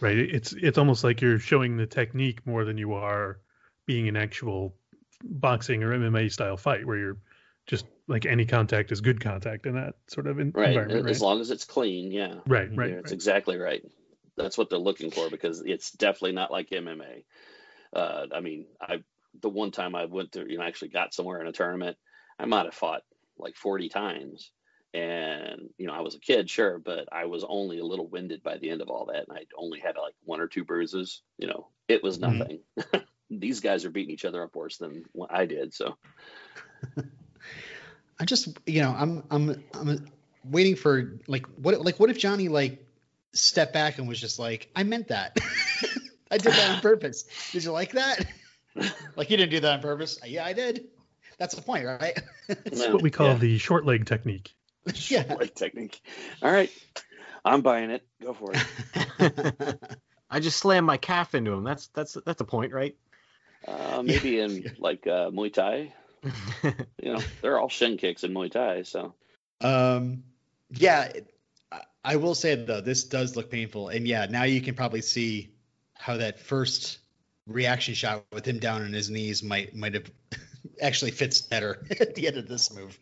Right? 0.00 0.18
It's 0.18 0.52
it's 0.52 0.78
almost 0.78 1.02
like 1.02 1.20
you're 1.20 1.38
showing 1.38 1.76
the 1.76 1.86
technique 1.86 2.46
more 2.46 2.64
than 2.64 2.78
you 2.78 2.94
are 2.94 3.38
being 3.86 4.08
an 4.08 4.16
actual 4.16 4.74
boxing 5.24 5.82
or 5.82 5.90
MMA 5.98 6.32
style 6.32 6.56
fight 6.56 6.86
where 6.86 6.96
you're 6.96 7.18
just 7.66 7.84
like 8.06 8.26
any 8.26 8.46
contact 8.46 8.90
is 8.92 9.00
good 9.00 9.20
contact 9.20 9.66
in 9.66 9.74
that 9.74 9.94
sort 10.08 10.26
of 10.26 10.38
in- 10.40 10.52
Right. 10.54 10.68
environment, 10.70 11.04
right? 11.04 11.10
As 11.10 11.20
long 11.20 11.40
as 11.40 11.50
it's 11.50 11.64
clean, 11.64 12.10
yeah. 12.10 12.36
right, 12.46 12.70
Yeah, 12.70 12.76
right, 12.78 12.90
it's 12.90 13.04
right. 13.04 13.12
exactly 13.12 13.56
right. 13.56 13.84
That's 14.36 14.56
what 14.56 14.70
they're 14.70 14.78
looking 14.78 15.10
for 15.10 15.28
because 15.28 15.60
it's 15.60 15.90
definitely 15.90 16.32
not 16.32 16.50
like 16.50 16.70
MMA. 16.70 17.24
Uh, 17.92 18.26
I 18.32 18.40
mean, 18.40 18.66
I 18.80 19.02
the 19.40 19.48
one 19.48 19.70
time 19.70 19.94
I 19.94 20.06
went 20.06 20.32
to, 20.32 20.50
you 20.50 20.58
know, 20.58 20.64
actually 20.64 20.88
got 20.88 21.14
somewhere 21.14 21.40
in 21.40 21.46
a 21.46 21.52
tournament, 21.52 21.96
I 22.38 22.46
might 22.46 22.64
have 22.64 22.74
fought 22.74 23.02
like 23.38 23.56
40 23.56 23.88
times. 23.88 24.50
And, 24.92 25.70
you 25.78 25.86
know, 25.86 25.92
I 25.92 26.00
was 26.00 26.16
a 26.16 26.20
kid, 26.20 26.50
sure, 26.50 26.78
but 26.78 27.08
I 27.12 27.26
was 27.26 27.44
only 27.48 27.78
a 27.78 27.84
little 27.84 28.08
winded 28.08 28.42
by 28.42 28.58
the 28.58 28.70
end 28.70 28.80
of 28.82 28.88
all 28.88 29.06
that. 29.06 29.28
And 29.28 29.36
I 29.38 29.46
only 29.56 29.78
had 29.78 29.96
like 29.96 30.14
one 30.24 30.40
or 30.40 30.48
two 30.48 30.64
bruises. 30.64 31.22
You 31.38 31.46
know, 31.46 31.68
it 31.88 32.02
was 32.02 32.18
Mhm. 32.18 32.38
nothing. 32.38 32.60
These 33.30 33.60
guys 33.60 33.84
are 33.84 33.90
beating 33.90 34.12
each 34.12 34.24
other 34.24 34.42
up 34.42 34.56
worse 34.56 34.78
than 34.78 35.04
what 35.12 35.32
I 35.32 35.46
did. 35.46 35.72
So, 35.72 35.96
I 38.18 38.24
just 38.24 38.48
you 38.66 38.82
know 38.82 38.94
I'm 38.96 39.22
I'm 39.30 39.62
I'm 39.74 40.06
waiting 40.44 40.76
for 40.76 41.18
like 41.26 41.46
what 41.56 41.80
like 41.80 41.98
what 41.98 42.10
if 42.10 42.18
Johnny 42.18 42.48
like 42.48 42.84
stepped 43.32 43.72
back 43.72 43.98
and 43.98 44.08
was 44.08 44.20
just 44.20 44.38
like 44.38 44.68
I 44.74 44.82
meant 44.82 45.08
that 45.08 45.38
I 46.30 46.38
did 46.38 46.54
that 46.54 46.70
on 46.70 46.80
purpose. 46.80 47.24
Did 47.52 47.64
you 47.64 47.72
like 47.72 47.92
that? 47.92 48.24
Like 49.16 49.30
you 49.30 49.36
didn't 49.36 49.50
do 49.50 49.60
that 49.60 49.72
on 49.74 49.80
purpose. 49.80 50.18
Yeah, 50.24 50.44
I 50.44 50.52
did. 50.52 50.86
That's 51.38 51.54
the 51.54 51.62
point, 51.62 51.86
right? 51.86 52.18
It's 52.48 52.86
what 52.88 53.02
we 53.02 53.10
call 53.10 53.28
Yeah. 53.28 53.34
the 53.34 53.58
short 53.58 53.84
leg 53.86 54.06
technique. 54.06 54.52
yeah. 55.08 55.32
right 55.34 55.54
technique. 55.54 56.00
All 56.42 56.50
right. 56.52 56.70
I'm 57.44 57.62
buying 57.62 57.90
it. 57.90 58.06
Go 58.22 58.34
for 58.34 58.52
it. 58.54 59.78
I 60.30 60.40
just 60.40 60.58
slammed 60.58 60.86
my 60.86 60.96
calf 60.98 61.34
into 61.34 61.52
him. 61.52 61.64
That's 61.64 61.88
that's 61.88 62.16
that's 62.24 62.40
a 62.40 62.44
point, 62.44 62.72
right? 62.72 62.94
Uh, 63.66 64.02
maybe 64.04 64.38
in 64.40 64.74
like 64.78 65.06
uh, 65.06 65.30
Muay 65.30 65.52
Thai. 65.52 65.92
You 67.02 67.14
know, 67.14 67.20
they're 67.42 67.58
all 67.58 67.68
shin 67.68 67.96
kicks 67.96 68.22
in 68.24 68.32
Muay 68.32 68.50
Thai. 68.50 68.82
So 68.82 69.14
Um, 69.60 70.22
yeah, 70.70 71.04
it- 71.04 71.34
I- 71.72 71.84
I 72.04 72.16
will 72.16 72.34
say 72.34 72.54
though, 72.54 72.80
this 72.80 73.04
does 73.04 73.36
look 73.36 73.50
painful, 73.50 73.88
and 73.88 74.06
yeah, 74.06 74.26
now 74.26 74.44
you 74.44 74.60
can 74.60 74.74
probably 74.74 75.00
see 75.02 75.52
how 75.94 76.16
that 76.18 76.38
first 76.40 76.98
reaction 77.50 77.94
shot 77.94 78.24
with 78.32 78.46
him 78.46 78.58
down 78.58 78.82
on 78.82 78.92
his 78.92 79.10
knees 79.10 79.42
might 79.42 79.74
might 79.74 79.94
have 79.94 80.10
actually 80.82 81.10
fits 81.10 81.40
better 81.42 81.84
at 82.00 82.14
the 82.14 82.26
end 82.26 82.36
of 82.36 82.48
this 82.48 82.72
move. 82.72 82.98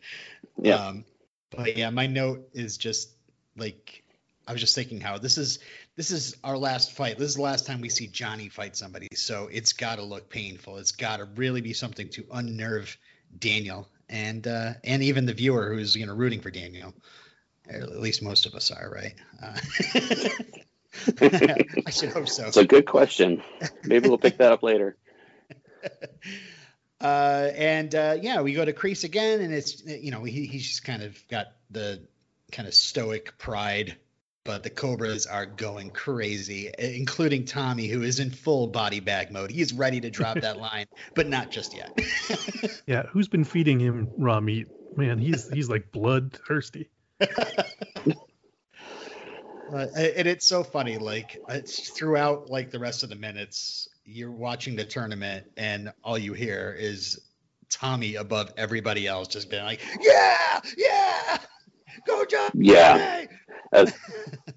Yeah. 0.61 0.75
Um, 0.75 1.05
but 1.51 1.77
yeah, 1.77 1.91
my 1.91 2.07
note 2.07 2.49
is 2.53 2.77
just 2.77 3.11
like 3.57 4.03
I 4.47 4.53
was 4.53 4.61
just 4.61 4.75
thinking 4.75 5.01
how 5.01 5.19
this 5.19 5.39
is 5.39 5.59
this 5.97 6.11
is 6.11 6.37
our 6.43 6.57
last 6.57 6.93
fight. 6.93 7.19
This 7.19 7.29
is 7.29 7.37
the 7.37 7.43
last 7.43 7.67
time 7.67 7.81
we 7.81 7.89
see 7.89 8.07
Johnny 8.07 8.49
fight 8.49 8.77
somebody, 8.77 9.09
so 9.15 9.49
it's 9.51 9.73
got 9.73 9.97
to 9.97 10.03
look 10.03 10.31
painful. 10.31 10.79
It's 10.79 10.93
got 10.93 11.19
to 11.19 11.25
really 11.37 11.61
be 11.61 11.73
something 11.73 12.09
to 12.11 12.25
unnerve 12.33 12.97
Daniel 13.39 13.89
and 14.09 14.47
uh, 14.47 14.75
and 14.85 15.03
even 15.03 15.27
the 15.27 15.35
viewer 15.35 15.73
who's 15.73 15.95
you 15.95 16.07
know 16.07 16.15
rooting 16.15 16.41
for 16.41 16.51
Daniel. 16.51 16.95
Or 17.69 17.77
at 17.77 18.01
least 18.01 18.23
most 18.23 18.47
of 18.47 18.55
us 18.55 18.71
are, 18.71 18.91
right? 18.91 19.15
Uh, 19.43 20.31
I 21.21 21.91
should 21.91 22.11
hope 22.11 22.29
so. 22.29 22.47
it's 22.47 22.57
a 22.57 22.67
good 22.67 22.87
question. 22.87 23.43
Maybe 23.85 24.09
we'll 24.09 24.19
pick 24.19 24.39
that 24.39 24.53
up 24.53 24.63
later. 24.63 24.97
Uh, 27.01 27.51
and 27.55 27.95
uh, 27.95 28.17
yeah, 28.21 28.41
we 28.41 28.53
go 28.55 28.65
to 28.65 28.73
Kreese 28.73 29.05
again, 29.05 29.41
and 29.41 29.55
it's 29.55 29.85
you 29.87 30.11
know 30.11 30.25
he, 30.25 30.47
he's 30.47 30.67
just 30.67 30.85
kind 30.85 31.03
of 31.03 31.17
got 31.29 31.47
the 31.71 32.03
kind 32.51 32.67
of 32.67 32.75
stoic 32.75 33.39
pride, 33.39 33.97
but 34.43 34.65
the 34.65 34.71
Cobras 34.71 35.27
are 35.27 35.47
going 35.47 35.91
crazy, 35.91 36.73
including 36.77 37.45
Tommy, 37.45 37.87
who 37.87 38.03
is 38.03 38.19
in 38.19 38.31
full 38.31 38.67
body 38.67 38.99
bag 38.99 39.31
mode. 39.31 39.51
He's 39.51 39.73
ready 39.73 40.01
to 40.01 40.11
drop 40.11 40.41
that 40.41 40.57
line, 40.61 40.87
but 41.15 41.29
not 41.29 41.53
just 41.53 41.77
yet. 41.77 41.97
Yeah, 42.87 43.05
who's 43.05 43.29
been 43.29 43.45
feeding 43.45 43.79
him 43.79 44.11
raw 44.19 44.41
meat? 44.41 44.67
Man, 44.97 45.19
he's 45.19 45.49
he's 45.51 45.71
like 45.71 45.93
bloodthirsty. 45.93 46.91
Uh, 49.73 49.87
and 49.97 50.27
it's 50.27 50.47
so 50.47 50.65
funny, 50.65 50.99
like 50.99 51.39
it's 51.49 51.91
throughout 51.91 52.49
like 52.49 52.71
the 52.71 52.79
rest 52.79 53.03
of 53.03 53.09
the 53.09 53.17
minutes, 53.17 53.89
you're 54.05 54.31
watching 54.31 54.77
the 54.77 54.85
tournament, 54.85 55.47
and 55.57 55.93
all 56.03 56.17
you 56.17 56.33
hear 56.33 56.75
is 56.79 57.21
Tommy 57.71 58.15
above 58.15 58.53
everybody 58.57 59.07
else, 59.07 59.29
just 59.29 59.51
being 59.51 59.65
like, 59.65 59.81
"Yeah, 60.01 60.61
yeah, 60.77 61.39
go 62.07 62.25
John!" 62.25 62.51
Yeah. 62.55 63.27
As- 63.73 63.95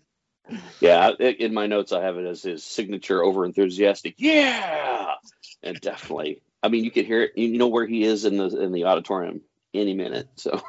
yeah. 0.80 1.10
In 1.20 1.54
my 1.54 1.68
notes, 1.68 1.92
I 1.92 2.02
have 2.02 2.18
it 2.18 2.26
as 2.26 2.42
his 2.44 2.64
signature 2.64 3.24
over 3.24 3.46
enthusiastic. 3.46 4.16
Yeah. 4.18 5.16
And 5.64 5.80
definitely. 5.82 6.42
I 6.64 6.70
mean, 6.70 6.84
you 6.84 6.92
could 6.92 7.06
hear 7.06 7.24
it. 7.24 7.32
You 7.36 7.58
know 7.58 7.68
where 7.68 7.86
he 7.86 8.04
is 8.04 8.26
in 8.26 8.38
the 8.38 8.48
in 8.62 8.72
the 8.72 8.86
auditorium 8.86 9.42
any 9.74 9.94
minute. 9.94 10.30
So 10.36 10.62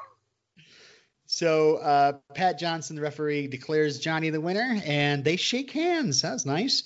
So 1.33 1.77
uh, 1.77 2.12
Pat 2.35 2.59
Johnson, 2.59 2.95
the 2.95 3.01
referee, 3.01 3.47
declares 3.47 3.99
Johnny 3.99 4.29
the 4.29 4.40
winner, 4.40 4.79
and 4.85 5.25
they 5.25 5.37
shake 5.37 5.71
hands. 5.71 6.21
That's 6.21 6.45
nice. 6.45 6.83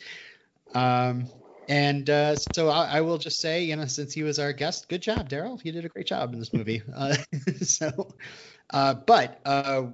Um, 0.73 1.27
and 1.69 2.09
uh, 2.09 2.37
so 2.37 2.69
I, 2.69 2.99
I 2.99 3.01
will 3.01 3.19
just 3.19 3.41
say, 3.41 3.65
you 3.65 3.75
know, 3.75 3.87
since 3.87 4.15
he 4.15 4.23
was 4.23 4.39
our 4.39 4.53
guest, 4.53 4.89
good 4.89 5.03
job, 5.03 5.29
Daryl. 5.29 5.59
You 5.65 5.73
did 5.73 5.85
a 5.85 5.89
great 5.89 6.07
job 6.07 6.33
in 6.33 6.39
this 6.39 6.53
movie. 6.53 6.81
Uh, 6.95 7.17
so, 7.63 8.15
uh, 8.71 8.95
but 8.95 9.41
uh, 9.45 9.87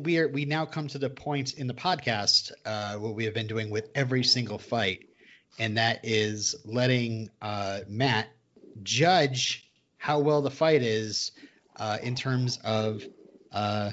we 0.00 0.18
are 0.18 0.26
we 0.26 0.46
now 0.46 0.66
come 0.66 0.88
to 0.88 0.98
the 0.98 1.08
point 1.08 1.54
in 1.54 1.68
the 1.68 1.74
podcast 1.74 2.50
uh, 2.66 2.94
what 2.96 3.14
we 3.14 3.24
have 3.26 3.34
been 3.34 3.46
doing 3.46 3.70
with 3.70 3.88
every 3.94 4.24
single 4.24 4.58
fight, 4.58 5.06
and 5.60 5.78
that 5.78 6.00
is 6.02 6.56
letting 6.64 7.30
Matt 7.86 8.26
judge 8.82 9.70
how 9.96 10.18
well 10.18 10.42
the 10.42 10.50
fight 10.50 10.82
is 10.82 11.30
in 12.02 12.16
terms 12.16 12.58
of 12.64 13.04
uh, 13.52 13.90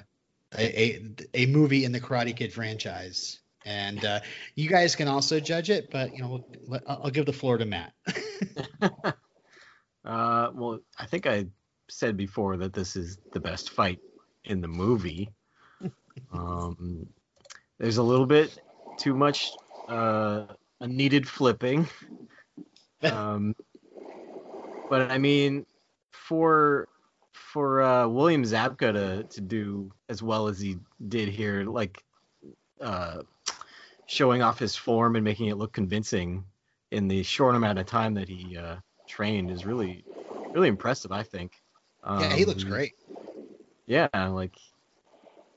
a, 0.58 0.64
a 0.64 1.02
a 1.34 1.46
movie 1.48 1.86
in 1.86 1.92
the 1.92 2.00
Karate 2.00 2.36
Kid 2.36 2.54
franchise. 2.54 3.40
And 3.66 4.04
uh, 4.04 4.22
you 4.56 4.70
guys 4.70 4.96
can 4.96 5.08
also 5.08 5.40
judge 5.40 5.70
it, 5.70 5.92
but 5.92 6.16
you 6.16 6.22
know, 6.24 6.44
we'll, 6.68 6.80
I'll 6.88 7.12
give 7.12 7.26
the 7.26 7.34
floor 7.34 7.58
to 7.58 7.66
Matt. 7.66 7.94
Uh, 10.06 10.50
well, 10.54 10.80
I 10.98 11.06
think 11.06 11.28
I 11.28 11.46
said 11.90 12.18
before 12.18 12.58
that 12.58 12.74
this 12.74 12.96
is 12.96 13.18
the 13.34 13.40
best 13.40 13.70
fight 13.70 14.00
in 14.46 14.62
the 14.62 14.68
movie. 14.68 15.30
Um, 16.34 17.08
there's 17.80 17.98
a 17.98 18.04
little 18.04 18.26
bit 18.26 18.62
too 18.98 19.16
much 19.16 19.52
uh, 19.88 20.48
needed 20.82 21.28
flipping. 21.28 21.88
Um, 23.02 23.56
but 24.90 25.10
I 25.10 25.18
mean, 25.18 25.66
for 26.12 26.90
for 27.40 27.82
uh, 27.82 28.08
William 28.08 28.44
Zabka 28.44 28.94
to 28.94 29.24
to 29.24 29.42
do 29.42 29.92
as 30.10 30.22
well 30.22 30.48
as 30.48 30.60
he 30.60 30.78
did 31.08 31.30
here, 31.30 31.64
like 31.64 32.04
uh, 32.82 33.22
showing 34.06 34.42
off 34.42 34.60
his 34.60 34.76
form 34.76 35.16
and 35.16 35.24
making 35.24 35.48
it 35.48 35.58
look 35.58 35.74
convincing 35.74 36.46
in 36.92 37.08
the 37.08 37.24
short 37.24 37.56
amount 37.56 37.80
of 37.80 37.86
time 37.86 38.14
that 38.16 38.28
he 38.30 38.58
uh, 38.58 38.76
trained 39.08 39.50
is 39.52 39.66
really 39.66 40.04
really 40.54 40.68
impressive. 40.68 41.12
I 41.12 41.24
think. 41.24 41.54
yeah, 42.06 42.36
he 42.36 42.46
looks 42.46 42.64
Um, 42.64 42.70
great. 42.70 42.94
Yeah, 43.88 44.08
like 44.14 44.56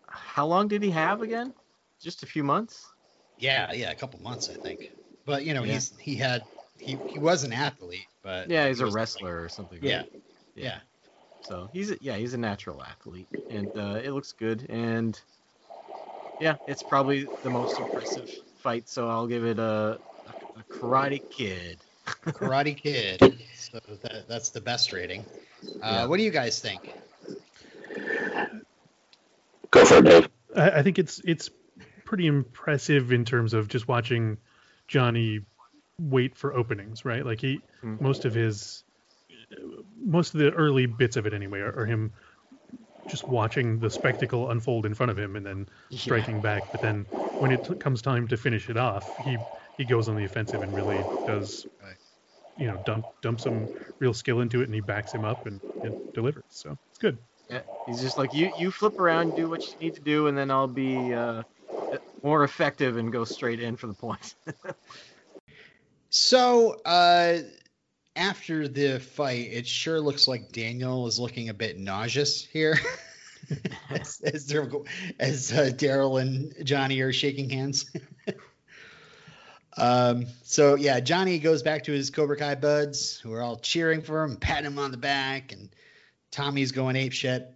how 0.08 0.46
long 0.46 0.68
did 0.68 0.82
he 0.82 0.90
have 0.90 1.22
again? 1.22 1.52
Just 2.00 2.22
a 2.22 2.26
few 2.26 2.42
months. 2.44 2.86
Yeah, 3.38 3.72
yeah, 3.72 3.90
a 3.90 3.94
couple 3.94 4.20
months, 4.20 4.48
I 4.50 4.54
think. 4.54 4.90
But 5.24 5.44
you 5.44 5.54
know, 5.54 5.64
Yeah. 5.64 5.74
he's 5.74 5.92
he 5.98 6.16
had 6.16 6.42
he, 6.78 6.98
he 7.06 7.18
was 7.18 7.44
an 7.44 7.52
athlete, 7.52 8.06
but 8.22 8.50
Yeah, 8.50 8.66
he's 8.68 8.78
he 8.78 8.82
a 8.82 8.86
wasn't, 8.86 8.94
like- 8.94 9.00
wrestler 9.00 9.42
or 9.42 9.48
something. 9.48 9.78
yeah, 9.82 9.98
right? 9.98 10.12
yeah. 10.54 10.80
So 11.42 11.68
he's 11.72 11.90
a, 11.90 11.98
yeah 12.00 12.16
he's 12.16 12.35
a 12.35 12.38
natural 12.38 12.83
athlete, 12.83 13.28
and 13.50 13.76
uh, 13.76 14.00
it 14.02 14.12
looks 14.12 14.33
good. 14.33 14.66
And 14.70 15.20
yeah, 16.38 16.57
it's 16.66 16.83
probably 16.83 17.28
the 17.42 17.50
most 17.50 17.78
impressive 17.78 18.31
fight. 18.57 18.88
So 18.88 19.09
I'll 19.09 19.26
give 19.26 19.44
it 19.44 19.59
a, 19.59 20.00
a, 20.26 20.35
a 20.57 20.64
Karate 20.70 21.22
Kid. 21.31 21.85
Karate 22.26 22.76
Kid. 22.76 23.20
So 23.57 23.81
that, 24.02 24.26
that's 24.28 24.50
the 24.50 24.61
best 24.61 24.92
rating. 24.92 25.26
Uh, 25.83 25.92
Yeah. 25.92 26.07
What 26.07 26.18
do 26.18 26.22
you 26.24 26.31
guys 26.31 26.61
think? 26.61 26.94
go 29.70 29.85
for 29.85 29.98
it, 29.98 30.05
Dave. 30.05 30.28
I, 30.57 30.70
I 30.78 30.83
think 30.83 30.98
it's 30.98 31.20
it's 31.24 31.50
pretty 32.05 32.26
impressive 32.26 33.12
in 33.12 33.24
terms 33.24 33.55
of 33.55 33.68
just 33.68 33.88
watching 33.88 34.38
Johnny 34.88 35.40
wait 35.98 36.37
for 36.37 36.52
openings, 36.55 37.05
right? 37.05 37.24
Like 37.24 37.40
he 37.40 37.62
Mhm. 37.83 38.00
most 38.00 38.24
of 38.24 38.35
his 38.35 38.85
most 39.96 40.34
of 40.34 40.40
the 40.40 40.50
early 40.52 40.86
bits 40.86 41.16
of 41.16 41.26
it 41.26 41.34
anyway 41.34 41.60
are, 41.60 41.76
are 41.80 41.86
him 41.86 42.12
just 43.06 43.28
watching 43.28 43.78
the 43.78 43.90
spectacle 43.90 44.50
unfold 44.50 44.86
in 44.86 44.94
front 44.94 45.10
of 45.10 45.18
him 45.18 45.36
and 45.36 45.44
then 45.44 45.68
striking 45.90 46.40
back. 46.40 46.70
But 46.70 46.80
then 46.80 47.06
when 47.38 47.50
it 47.50 47.64
t- 47.64 47.74
comes 47.74 48.00
time 48.02 48.28
to 48.28 48.36
finish 48.36 48.70
it 48.70 48.76
off, 48.76 49.16
he 49.16 49.38
he 49.76 49.84
goes 49.84 50.08
on 50.08 50.16
the 50.16 50.24
offensive 50.24 50.62
and 50.62 50.72
really 50.74 51.08
does, 51.24 51.66
Right. 51.82 51.96
you 52.56 52.68
know, 52.68 52.76
dump 52.78 53.06
dump 53.22 53.40
some 53.40 53.68
real 53.98 54.14
skill 54.14 54.40
into 54.40 54.60
it, 54.60 54.64
and 54.64 54.74
he 54.74 54.80
backs 54.80 55.14
him 55.14 55.24
up 55.24 55.46
and, 55.46 55.60
and 55.82 55.96
delivers. 56.14 56.44
So 56.48 56.78
it's 56.90 56.98
good. 56.98 57.18
Yeah, 57.50 57.62
he's 57.86 58.00
just 58.00 58.16
like 58.18 58.32
you. 58.32 58.46
You 58.54 58.70
flip 58.70 58.98
around, 58.98 59.34
do 59.34 59.48
what 59.48 59.62
you 59.72 59.78
need 59.80 59.94
to 59.96 60.00
do, 60.02 60.28
and 60.28 60.38
then 60.38 60.50
I'll 60.50 60.68
be 60.68 61.12
uh, 61.12 61.42
more 62.22 62.44
effective 62.44 62.96
and 62.96 63.12
go 63.12 63.24
straight 63.24 63.60
in 63.60 63.76
for 63.76 63.86
the 63.88 63.94
point. 63.94 64.34
So, 66.10 66.76
uh, 66.84 67.38
after 68.14 68.68
the 68.68 69.01
fight, 69.01 69.48
it 69.53 69.66
sure 69.66 70.01
looks 70.01 70.29
like 70.29 70.53
Daniel 70.53 71.07
is 71.07 71.18
looking 71.18 71.48
a 71.48 71.55
bit 71.55 71.79
nauseous 71.79 72.44
here. 72.44 72.79
as 73.90 74.20
as, 74.20 74.46
they're 74.46 74.68
as 75.18 75.53
uh, 75.53 75.70
Daryl 75.75 76.20
and 76.20 76.55
Johnny 76.64 77.01
are 77.01 77.12
shaking 77.12 77.51
hands. 77.51 77.90
um, 79.77 80.27
so 80.42 80.75
yeah, 80.75 81.01
Johnny 81.01 81.38
goes 81.38 81.62
back 81.62 81.85
to 81.85 81.92
his 81.92 82.11
Cobra 82.11 82.37
Kai 82.37 82.55
buds, 82.55 83.18
who 83.18 83.33
are 83.33 83.42
all 83.42 83.57
cheering 83.57 84.03
for 84.03 84.22
him, 84.22 84.37
patting 84.37 84.66
him 84.66 84.79
on 84.79 84.90
the 84.90 84.96
back, 84.96 85.53
and 85.53 85.70
Tommy's 86.31 86.72
going 86.72 86.96
ape 86.96 87.12
shit. 87.12 87.53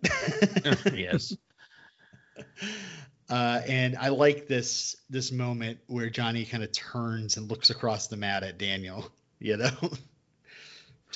yes. 0.93 1.37
Uh, 3.29 3.61
and 3.67 3.97
I 3.97 4.09
like 4.09 4.47
this 4.47 4.97
this 5.11 5.33
moment 5.33 5.79
where 5.87 6.11
Johnny 6.11 6.45
kind 6.45 6.63
of 6.63 6.73
turns 6.73 7.37
and 7.37 7.51
looks 7.51 7.71
across 7.71 8.07
the 8.07 8.17
mat 8.17 8.43
at 8.43 8.59
Daniel. 8.59 9.11
You 9.39 9.59
know, 9.59 9.71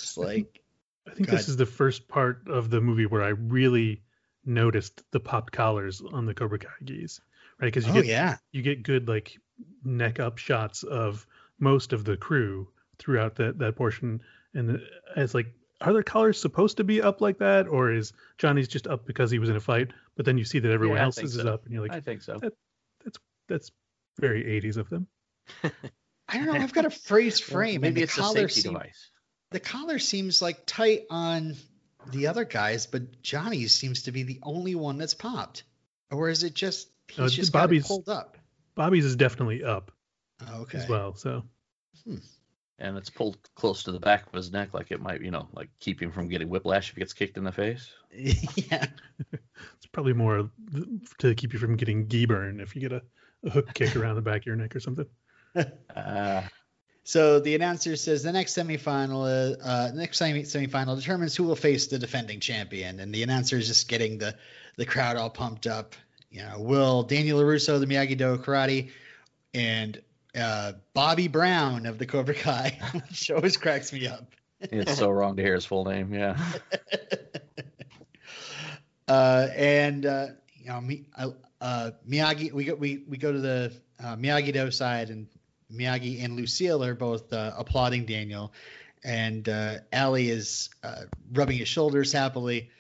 just 0.01 0.19
like 0.19 0.61
I 1.09 1.13
think 1.15 1.29
Go 1.29 1.37
this 1.37 1.49
is 1.49 1.57
the 1.57 1.67
first 1.67 2.09
part 2.09 2.49
of 2.49 2.71
the 2.71 2.81
movie 2.81 3.07
where 3.07 3.23
I 3.23 3.29
really 3.31 4.03
noticed 4.45 5.03
the 5.13 5.21
popped 5.21 5.53
collars 5.53 6.01
on 6.01 6.27
the 6.27 6.35
Cobra 6.35 6.59
Kai 6.59 6.69
gis, 6.85 7.21
right? 7.61 7.67
Because 7.67 7.85
you 7.87 7.93
oh 7.93 7.95
get 7.97 8.05
yeah, 8.07 8.37
you 8.53 8.63
get 8.63 8.83
good 8.83 9.09
like 9.09 9.39
neck 9.85 10.21
up 10.21 10.39
shots 10.39 10.83
of 10.83 11.27
most 11.59 11.93
of 11.93 12.05
the 12.05 12.17
crew 12.17 12.69
throughout 12.99 13.37
that 13.37 13.59
that 13.59 13.77
portion, 13.77 14.21
and 14.55 14.81
it's 15.17 15.35
like, 15.35 15.47
are 15.81 15.93
their 15.93 16.03
collars 16.03 16.41
supposed 16.41 16.77
to 16.77 16.85
be 16.85 17.01
up 17.03 17.21
like 17.21 17.39
that, 17.39 17.67
or 17.69 17.93
is 17.93 18.13
Johnny's 18.39 18.69
just 18.69 18.87
up 18.87 19.07
because 19.07 19.31
he 19.31 19.39
was 19.39 19.49
in 19.49 19.57
a 19.57 19.61
fight? 19.61 19.89
But 20.17 20.27
then 20.27 20.39
you 20.39 20.45
see 20.45 20.59
that 20.59 20.71
everyone 20.71 20.97
Yeah, 20.99 21.03
I 21.03 21.07
else's 21.07 21.33
think 21.33 21.41
is 21.41 21.43
so. 21.43 21.55
up, 21.55 21.65
and 21.65 21.73
you're 21.73 21.83
like, 21.83 21.93
I 21.93 22.01
think 22.01 22.23
so. 22.23 22.39
that's 23.05 23.19
that's 23.49 23.71
very 24.19 24.45
80s 24.45 24.77
of 24.77 24.89
them. 24.91 25.07
I 26.29 26.37
don't 26.37 26.47
know. 26.47 26.53
I've 26.61 26.73
got 26.73 26.85
a 26.85 26.91
phrase 26.91 27.41
frame, 27.41 27.77
and 27.77 27.95
Maybe 27.95 28.01
the 28.01 28.03
it's 28.05 28.19
a 28.19 28.23
safety 28.25 28.61
seem- 28.61 28.73
device. 28.75 29.11
The 29.51 29.61
collar 29.61 29.99
seems 29.99 30.41
like 30.43 30.65
tight 30.67 31.05
on 31.11 31.57
the 32.13 32.29
other 32.29 32.45
guys, 32.45 32.87
but 32.87 33.23
Johnny's 33.23 33.75
seems 33.75 34.03
to 34.05 34.13
be 34.13 34.23
the 34.23 34.39
only 34.43 34.75
one 34.75 34.99
that's 34.99 35.15
popped. 35.15 35.65
Or 36.11 36.29
is 36.29 36.43
it 36.45 36.55
just 36.55 36.89
he's 37.09 37.19
Uh, 37.21 37.29
just 37.29 37.53
Bobby's- 37.53 37.87
pulled 37.87 38.09
up? 38.09 38.39
Bobby's 38.75 39.05
is 39.05 39.17
definitely 39.17 39.63
up 39.65 39.93
Oh, 40.49 40.63
okay. 40.63 40.79
as 40.79 40.89
well, 40.89 41.15
so 41.15 41.45
And 42.79 42.97
it's 42.97 43.11
pulled 43.11 43.37
close 43.55 43.83
to 43.83 43.93
the 43.93 44.01
back 44.01 44.27
of 44.27 44.33
his 44.33 44.51
neck, 44.51 44.73
like 44.73 44.91
it 44.91 45.01
might, 45.03 45.21
you 45.21 45.31
know, 45.31 45.49
like 45.53 45.69
keep 45.81 46.01
him 46.01 46.11
from 46.13 46.29
getting 46.29 46.49
whiplash 46.49 46.89
if 46.89 46.95
he 46.95 47.01
gets 47.01 47.13
kicked 47.13 47.37
in 47.37 47.45
the 47.45 47.53
face. 47.53 47.91
yeah. 48.13 48.87
it's 49.33 49.87
probably 49.93 50.15
more 50.15 50.49
to 51.19 51.35
keep 51.35 51.53
you 51.53 51.59
from 51.59 51.77
getting 51.77 52.09
gee 52.09 52.25
burn 52.25 52.59
if 52.61 52.75
you 52.75 52.81
get 52.81 52.93
a, 52.93 53.03
a 53.45 53.51
hook 53.51 53.75
kick 53.75 53.95
around 53.97 54.15
the 54.15 54.23
back 54.23 54.43
of 54.43 54.47
your 54.47 54.57
neck 54.57 54.75
or 54.75 54.81
something. 54.81 55.07
Uh, 55.95 56.43
So 57.05 57.41
the 57.41 57.55
announcer 57.55 57.97
says 57.97 58.23
the 58.23 58.33
next 58.33 58.57
semifinal, 58.57 59.57
uh, 59.63 59.91
next 59.95 60.19
semi 60.19 60.43
semifinal 60.43 60.97
determines 60.97 61.35
who 61.35 61.45
will 61.45 61.57
face 61.57 61.87
the 61.87 61.99
defending 61.99 62.41
champion, 62.41 63.01
and 63.01 63.15
the 63.15 63.23
announcer 63.23 63.57
is 63.57 63.69
just 63.69 63.89
getting 63.89 64.19
the 64.19 64.35
the 64.77 64.85
crowd 64.87 65.17
all 65.17 65.31
pumped 65.31 65.67
up. 65.67 65.95
You 66.31 66.43
know, 66.43 66.61
will 66.61 67.03
Daniel 67.03 67.41
LaRusso, 67.41 67.81
the 67.81 67.87
Miyagi 67.87 68.17
Do 68.17 68.37
Karate, 68.37 68.91
and 69.55 70.01
uh, 70.39 70.73
Bobby 70.95 71.29
Brown 71.29 71.87
of 71.87 71.99
the 71.99 72.07
Cobra 72.07 72.35
Kai, 72.35 72.79
which 72.93 73.31
always 73.31 73.57
cracks 73.57 73.93
me 73.93 74.07
up. 74.07 74.27
it's 74.61 74.99
so 74.99 75.11
wrong 75.11 75.37
to 75.37 75.43
hear 75.43 75.55
his 75.55 75.65
full 75.65 75.85
name. 75.87 76.13
Yeah. 76.13 76.39
uh, 79.09 79.49
and 79.57 80.07
uh, 80.07 80.27
you 80.59 80.69
know, 80.69 80.81
Mi- 80.81 81.07
uh, 81.17 81.31
uh, 81.61 81.91
Miyagi, 82.09 82.53
we 82.53 82.65
go 82.65 82.75
we 82.75 83.03
we 83.09 83.17
go 83.17 83.33
to 83.33 83.41
the 83.41 83.73
uh, 84.03 84.17
Miyagi 84.17 84.53
Do 84.53 84.71
side, 84.71 85.11
and 85.11 85.27
Miyagi 85.73 86.25
and 86.25 86.37
Lucille 86.37 86.85
are 86.85 86.95
both 86.95 87.33
uh, 87.33 87.53
applauding 87.57 88.07
Daniel, 88.07 88.53
and 89.05 89.49
uh, 89.49 89.77
Allie 89.93 90.29
is 90.31 90.71
uh, 90.83 91.03
rubbing 91.33 91.59
his 91.59 91.69
shoulders 91.69 92.13
happily. 92.13 92.71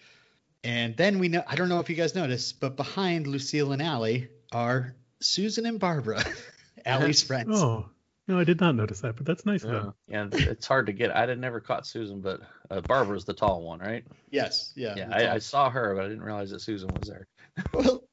And 0.63 0.97
then 0.97 1.19
we 1.19 1.29
know 1.29 1.43
I 1.47 1.57
don't 1.57 1.69
know 1.69 1.81
if 1.81 1.89
you 1.89 1.97
guys 1.97 2.15
noticed, 2.15 2.61
but 2.61 2.77
behind 2.77 3.27
Lucille 3.27 3.73
and 3.73 3.81
Allie 3.81 4.29
are 4.53 4.95
Susan 5.21 5.65
and 5.67 5.79
Barbara, 5.81 6.23
Allie's 6.85 7.23
friends. 7.23 7.51
Oh, 7.63 7.89
no, 8.29 8.39
I 8.39 8.45
did 8.45 8.61
not 8.61 8.75
notice 8.77 9.01
that, 9.01 9.17
but 9.17 9.25
that's 9.27 9.45
nice 9.47 9.65
of 9.65 9.73
Yeah. 9.73 9.79
them. 9.79 10.31
yeah. 10.33 10.39
It's 10.51 10.67
hard 10.67 10.87
to 10.87 10.93
get. 10.93 11.11
I 11.17 11.27
had 11.27 11.39
never 11.39 11.61
caught 11.61 11.87
Susan, 11.87 12.21
but 12.21 12.41
uh, 12.71 12.81
Barbara's 12.83 13.25
the 13.25 13.33
tall 13.33 13.63
one, 13.63 13.79
right? 13.81 14.05
Yes, 14.31 14.73
yeah. 14.77 14.95
Yeah. 14.97 15.09
I, 15.11 15.35
I 15.35 15.39
saw 15.39 15.71
her, 15.71 15.95
but 15.95 16.05
I 16.05 16.09
didn't 16.09 16.23
realize 16.23 16.51
that 16.51 16.61
Susan 16.61 16.91
was 16.99 17.09
there. 17.09 17.27
Well, 17.75 18.05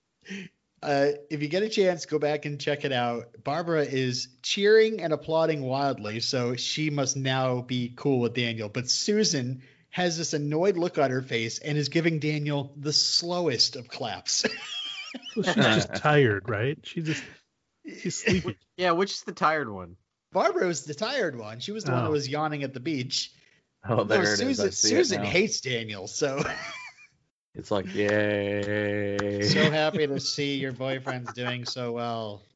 uh, 0.83 1.07
if 1.29 1.41
you 1.41 1.47
get 1.47 1.63
a 1.63 1.69
chance, 1.69 2.05
go 2.05 2.19
back 2.19 2.45
and 2.45 2.59
check 2.59 2.85
it 2.85 2.91
out. 2.91 3.27
Barbara 3.43 3.83
is 3.83 4.27
cheering 4.43 5.01
and 5.01 5.11
applauding 5.13 5.61
wildly, 5.63 6.19
so 6.19 6.55
she 6.55 6.89
must 6.89 7.17
now 7.17 7.61
be 7.61 7.93
cool 7.95 8.19
with 8.19 8.33
Daniel. 8.33 8.69
But 8.69 8.89
Susan 8.89 9.61
has 9.89 10.17
this 10.17 10.33
annoyed 10.33 10.77
look 10.77 10.97
on 10.97 11.09
her 11.11 11.21
face 11.21 11.59
and 11.59 11.77
is 11.77 11.89
giving 11.89 12.19
Daniel 12.19 12.73
the 12.77 12.93
slowest 12.93 13.75
of 13.75 13.87
claps. 13.87 14.45
Well, 15.35 15.45
she's 15.45 15.55
just 15.55 15.95
tired, 15.95 16.49
right? 16.49 16.77
She 16.83 17.01
just 17.01 17.23
she's 18.01 18.15
sleepy. 18.23 18.57
Yeah, 18.77 18.91
which 18.91 19.11
is 19.13 19.21
the 19.21 19.31
tired 19.31 19.69
one? 19.71 19.95
Barbara 20.33 20.67
was 20.67 20.83
the 20.83 20.93
tired 20.93 21.35
one. 21.37 21.59
She 21.61 21.71
was 21.71 21.85
the 21.85 21.91
one 21.93 22.03
that 22.03 22.09
Oh. 22.09 22.11
was 22.11 22.27
yawning 22.27 22.63
at 22.63 22.73
the 22.73 22.79
beach. 22.81 23.31
Oh, 23.87 24.03
there 24.03 24.17
no, 24.19 24.23
it 24.25 24.33
is. 24.33 24.37
Susan, 24.37 24.71
see 24.73 24.87
it 24.89 24.97
Susan 24.97 25.21
now. 25.23 25.29
hates 25.29 25.61
Daniel, 25.61 26.07
so 26.07 26.43
It's 27.57 27.71
like, 27.71 27.93
yay. 27.93 29.41
so 29.41 29.69
happy 29.71 30.05
to 30.07 30.19
see 30.19 30.55
your 30.57 30.71
boyfriend's 30.71 31.33
doing 31.33 31.65
so 31.65 31.91
well. 31.91 32.41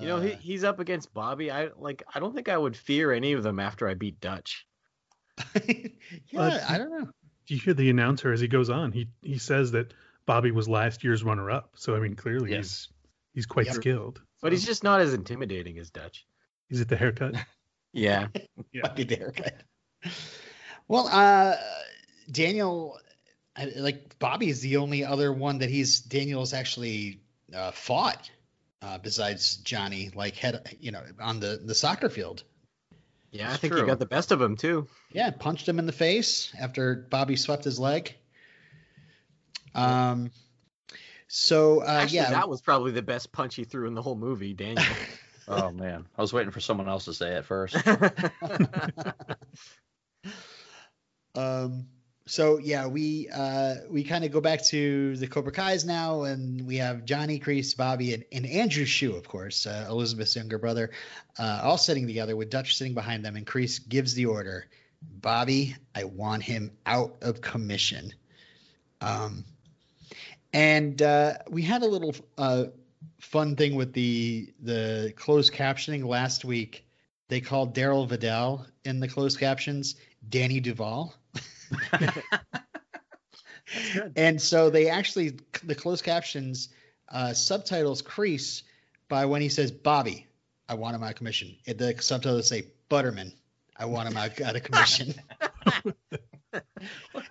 You 0.00 0.08
know, 0.08 0.20
he, 0.22 0.32
Uh, 0.32 0.36
he's 0.36 0.64
up 0.64 0.80
against 0.80 1.12
Bobby. 1.12 1.50
I 1.50 1.68
like. 1.76 2.02
I 2.14 2.18
don't 2.18 2.34
think 2.34 2.48
I 2.48 2.56
would 2.56 2.74
fear 2.74 3.12
any 3.12 3.34
of 3.34 3.42
them 3.42 3.60
after 3.60 3.86
I 3.86 3.92
beat 3.92 4.18
Dutch. 4.22 4.66
yeah, 5.66 6.40
Uh, 6.40 6.64
I 6.66 6.78
don't 6.78 6.90
know. 6.90 7.10
Do 7.46 7.54
you 7.54 7.60
hear 7.60 7.74
the 7.74 7.90
announcer 7.90 8.32
as 8.32 8.40
he 8.40 8.48
goes 8.48 8.70
on? 8.70 8.90
He 8.90 9.08
he 9.20 9.36
says 9.36 9.70
that 9.72 9.92
Bobby 10.24 10.50
was 10.50 10.66
last 10.66 11.04
year's 11.04 11.22
runner-up. 11.22 11.72
So 11.74 11.94
I 11.94 12.00
mean, 12.00 12.16
clearly 12.16 12.52
Yes. 12.52 12.56
he's 12.56 12.88
he's 13.34 13.46
quite 13.46 13.66
Yep. 13.66 13.74
skilled. 13.74 14.22
But 14.40 14.52
he's 14.52 14.64
just 14.64 14.82
not 14.82 15.02
as 15.02 15.12
intimidating 15.12 15.78
as 15.78 15.90
Dutch. 15.90 16.24
Is 16.70 16.80
it 16.80 16.88
the 16.88 16.96
haircut? 16.96 17.34
Yeah. 17.92 18.28
Yeah. 18.72 18.80
might 18.84 18.96
be 18.96 19.04
the 19.04 19.16
haircut. 19.16 19.60
Well, 20.88 21.06
uh, 21.12 21.56
Daniel, 22.30 22.98
I, 23.56 23.72
like 23.76 24.18
Bobby 24.18 24.48
is 24.48 24.60
the 24.60 24.78
only 24.78 25.04
other 25.04 25.32
one 25.32 25.58
that 25.58 25.70
he's 25.70 26.00
Daniel's 26.00 26.54
actually 26.54 27.20
uh, 27.54 27.70
fought 27.70 28.30
uh, 28.80 28.98
besides 28.98 29.56
Johnny, 29.56 30.10
like 30.14 30.36
head, 30.36 30.76
you 30.80 30.90
know, 30.90 31.02
on 31.20 31.40
the 31.40 31.60
the 31.62 31.74
soccer 31.74 32.08
field. 32.08 32.42
Yeah, 33.30 33.50
I 33.50 33.56
think 33.56 33.72
true. 33.72 33.82
he 33.82 33.86
got 33.86 33.98
the 33.98 34.06
best 34.06 34.32
of 34.32 34.40
him 34.40 34.56
too. 34.56 34.86
Yeah, 35.12 35.30
punched 35.30 35.68
him 35.68 35.78
in 35.78 35.86
the 35.86 35.92
face 35.92 36.52
after 36.58 37.06
Bobby 37.10 37.36
swept 37.36 37.64
his 37.64 37.78
leg. 37.78 38.14
Um, 39.74 40.30
so 41.28 41.80
uh, 41.80 41.86
Actually, 41.86 42.16
yeah, 42.16 42.30
that 42.30 42.48
was 42.48 42.60
probably 42.60 42.92
the 42.92 43.02
best 43.02 43.32
punch 43.32 43.54
he 43.54 43.64
threw 43.64 43.88
in 43.88 43.94
the 43.94 44.02
whole 44.02 44.16
movie, 44.16 44.54
Daniel. 44.54 44.84
Oh, 45.48 45.72
man. 45.72 46.06
I 46.16 46.20
was 46.20 46.32
waiting 46.32 46.52
for 46.52 46.60
someone 46.60 46.88
else 46.88 47.06
to 47.06 47.12
say 47.12 47.34
it 47.34 47.44
first. 47.44 47.76
Um, 51.34 51.86
so 52.32 52.56
yeah, 52.56 52.86
we 52.86 53.28
uh, 53.28 53.74
we 53.90 54.04
kind 54.04 54.24
of 54.24 54.32
go 54.32 54.40
back 54.40 54.64
to 54.68 55.14
the 55.18 55.26
Cobra 55.26 55.52
Kai's 55.52 55.84
now, 55.84 56.22
and 56.22 56.66
we 56.66 56.78
have 56.78 57.04
Johnny 57.04 57.38
Kreese, 57.38 57.76
Bobby, 57.76 58.14
and, 58.14 58.24
and 58.32 58.46
Andrew 58.46 58.86
Shue, 58.86 59.14
of 59.14 59.28
course, 59.28 59.66
uh, 59.66 59.84
Elizabeth's 59.90 60.34
younger 60.34 60.56
brother, 60.56 60.92
uh, 61.38 61.60
all 61.62 61.76
sitting 61.76 62.06
together 62.06 62.34
with 62.34 62.48
Dutch 62.48 62.78
sitting 62.78 62.94
behind 62.94 63.22
them, 63.22 63.36
and 63.36 63.46
Kreese 63.46 63.86
gives 63.86 64.14
the 64.14 64.24
order, 64.24 64.64
Bobby, 65.02 65.76
I 65.94 66.04
want 66.04 66.42
him 66.42 66.70
out 66.86 67.16
of 67.20 67.42
commission. 67.42 68.14
Um, 69.02 69.44
and 70.54 71.02
uh, 71.02 71.34
we 71.50 71.60
had 71.60 71.82
a 71.82 71.86
little 71.86 72.14
uh, 72.38 72.64
fun 73.20 73.56
thing 73.56 73.74
with 73.74 73.92
the 73.92 74.54
the 74.62 75.12
closed 75.16 75.52
captioning 75.52 76.06
last 76.06 76.46
week. 76.46 76.86
They 77.28 77.42
called 77.42 77.74
Daryl 77.74 78.08
Vidal 78.08 78.64
in 78.86 79.00
the 79.00 79.08
closed 79.08 79.38
captions 79.38 79.96
Danny 80.26 80.60
Duval. 80.60 81.14
And 84.16 84.40
so 84.40 84.68
they 84.70 84.88
actually 84.90 85.38
the 85.64 85.74
closed 85.74 86.04
captions 86.04 86.68
uh, 87.08 87.32
subtitles 87.32 88.02
crease 88.02 88.62
by 89.08 89.24
when 89.26 89.40
he 89.40 89.48
says 89.48 89.70
Bobby, 89.70 90.26
I 90.68 90.74
want 90.74 90.94
him 90.96 91.02
out 91.02 91.10
of 91.10 91.16
commission. 91.16 91.56
It- 91.64 91.78
The 91.78 91.94
subtitles 92.00 92.48
say 92.48 92.64
Butterman, 92.90 93.32
I 93.76 93.86
want 93.86 94.08
him 94.10 94.16
out, 94.16 94.40
out 94.40 94.56
of 94.56 94.62
commission. 94.62 95.14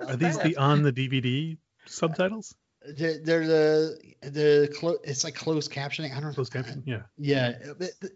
Are 0.08 0.16
these 0.16 0.38
the 0.40 0.58
on 0.58 0.82
the 0.82 0.92
DVD 0.94 1.58
subtitles? 1.86 2.56
they're, 2.98 3.20
they're 3.20 3.46
the 3.48 4.00
the 4.24 4.76
clo- 4.80 4.98
it's 5.04 5.24
like 5.24 5.36
closed 5.36 5.72
captioning. 5.72 6.12
I 6.12 6.16
don't 6.16 6.30
know. 6.30 6.34
Closed 6.34 6.54
captioning, 6.54 6.84
Yeah. 6.86 7.04
Yeah, 7.18 7.54
but- 7.78 7.92
but 8.02 8.12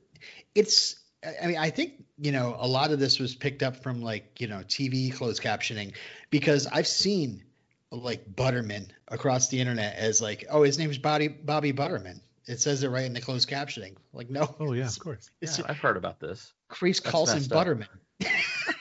it's. 0.55 0.95
I 1.41 1.47
mean, 1.47 1.57
I 1.57 1.69
think 1.69 2.05
you 2.17 2.31
know 2.31 2.55
a 2.59 2.67
lot 2.67 2.91
of 2.91 2.99
this 2.99 3.19
was 3.19 3.35
picked 3.35 3.63
up 3.63 3.77
from 3.83 4.01
like 4.01 4.39
you 4.39 4.47
know 4.47 4.59
TV 4.59 5.13
closed 5.13 5.41
captioning 5.41 5.93
because 6.29 6.67
I've 6.67 6.87
seen 6.87 7.43
like 7.91 8.25
Butterman 8.33 8.91
across 9.07 9.49
the 9.49 9.59
internet 9.59 9.95
as 9.95 10.21
like, 10.21 10.45
oh, 10.49 10.63
his 10.63 10.77
name's 10.77 10.97
Bobby 10.97 11.27
Bobby 11.27 11.71
Butterman. 11.71 12.21
It 12.47 12.59
says 12.59 12.83
it 12.83 12.89
right 12.89 13.05
in 13.05 13.13
the 13.13 13.21
closed 13.21 13.49
captioning. 13.49 13.95
Like, 14.13 14.29
no. 14.29 14.55
Oh 14.59 14.73
yeah, 14.73 14.85
of 14.85 14.99
course. 14.99 15.29
It's 15.41 15.57
Yeah, 15.57 15.65
I've 15.67 15.79
heard 15.79 15.97
about 15.97 16.19
this. 16.19 16.53
Chris 16.67 16.99
That's 16.99 17.11
calls 17.11 17.33
him. 17.33 17.43
Butterman. 17.45 17.87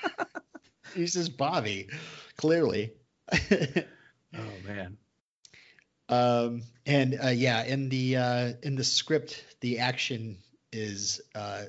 he 0.94 1.06
says 1.06 1.28
Bobby, 1.28 1.88
clearly. 2.36 2.92
Oh 4.36 4.66
man. 4.66 4.96
um, 6.08 6.62
and 6.86 7.18
uh, 7.22 7.28
yeah, 7.28 7.64
in 7.64 7.88
the 7.88 8.16
uh, 8.16 8.52
in 8.62 8.74
the 8.74 8.84
script, 8.84 9.42
the 9.60 9.78
action 9.78 10.38
is 10.72 11.20
uh, 11.34 11.62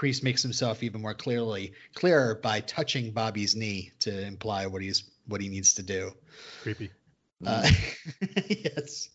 Kreese 0.00 0.22
makes 0.22 0.42
himself 0.42 0.82
even 0.82 1.02
more 1.02 1.12
clearly 1.12 1.74
clearer 1.94 2.34
by 2.34 2.60
touching 2.60 3.10
Bobby's 3.10 3.54
knee 3.54 3.92
to 4.00 4.26
imply 4.26 4.66
what 4.66 4.80
he's 4.80 5.04
what 5.26 5.42
he 5.42 5.48
needs 5.48 5.74
to 5.74 5.82
do. 5.82 6.12
Creepy. 6.62 6.90
Uh, 7.44 7.68
yes. 8.48 9.10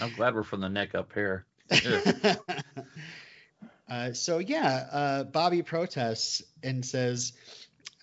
I'm 0.00 0.14
glad 0.14 0.36
we're 0.36 0.44
from 0.44 0.60
the 0.60 0.68
neck 0.68 0.94
up 0.94 1.12
here. 1.12 1.44
Ugh. 1.72 2.38
uh, 3.90 4.12
so 4.12 4.38
yeah, 4.38 4.86
uh, 4.92 5.24
Bobby 5.24 5.62
protests 5.62 6.42
and 6.62 6.86
says, 6.86 7.32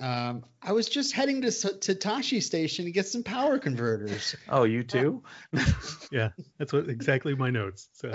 um, 0.01 0.43
"I 0.61 0.73
was 0.73 0.89
just 0.89 1.13
heading 1.13 1.41
to 1.41 1.51
to 1.51 1.95
Tosche 1.95 2.43
Station 2.43 2.83
to 2.83 2.91
get 2.91 3.07
some 3.07 3.23
power 3.23 3.59
converters." 3.59 4.35
oh, 4.49 4.63
you 4.63 4.83
too? 4.83 5.23
Yeah, 6.11 6.31
that's 6.57 6.73
what 6.73 6.89
exactly 6.89 7.33
my 7.33 7.49
notes. 7.49 7.87
So 7.93 8.11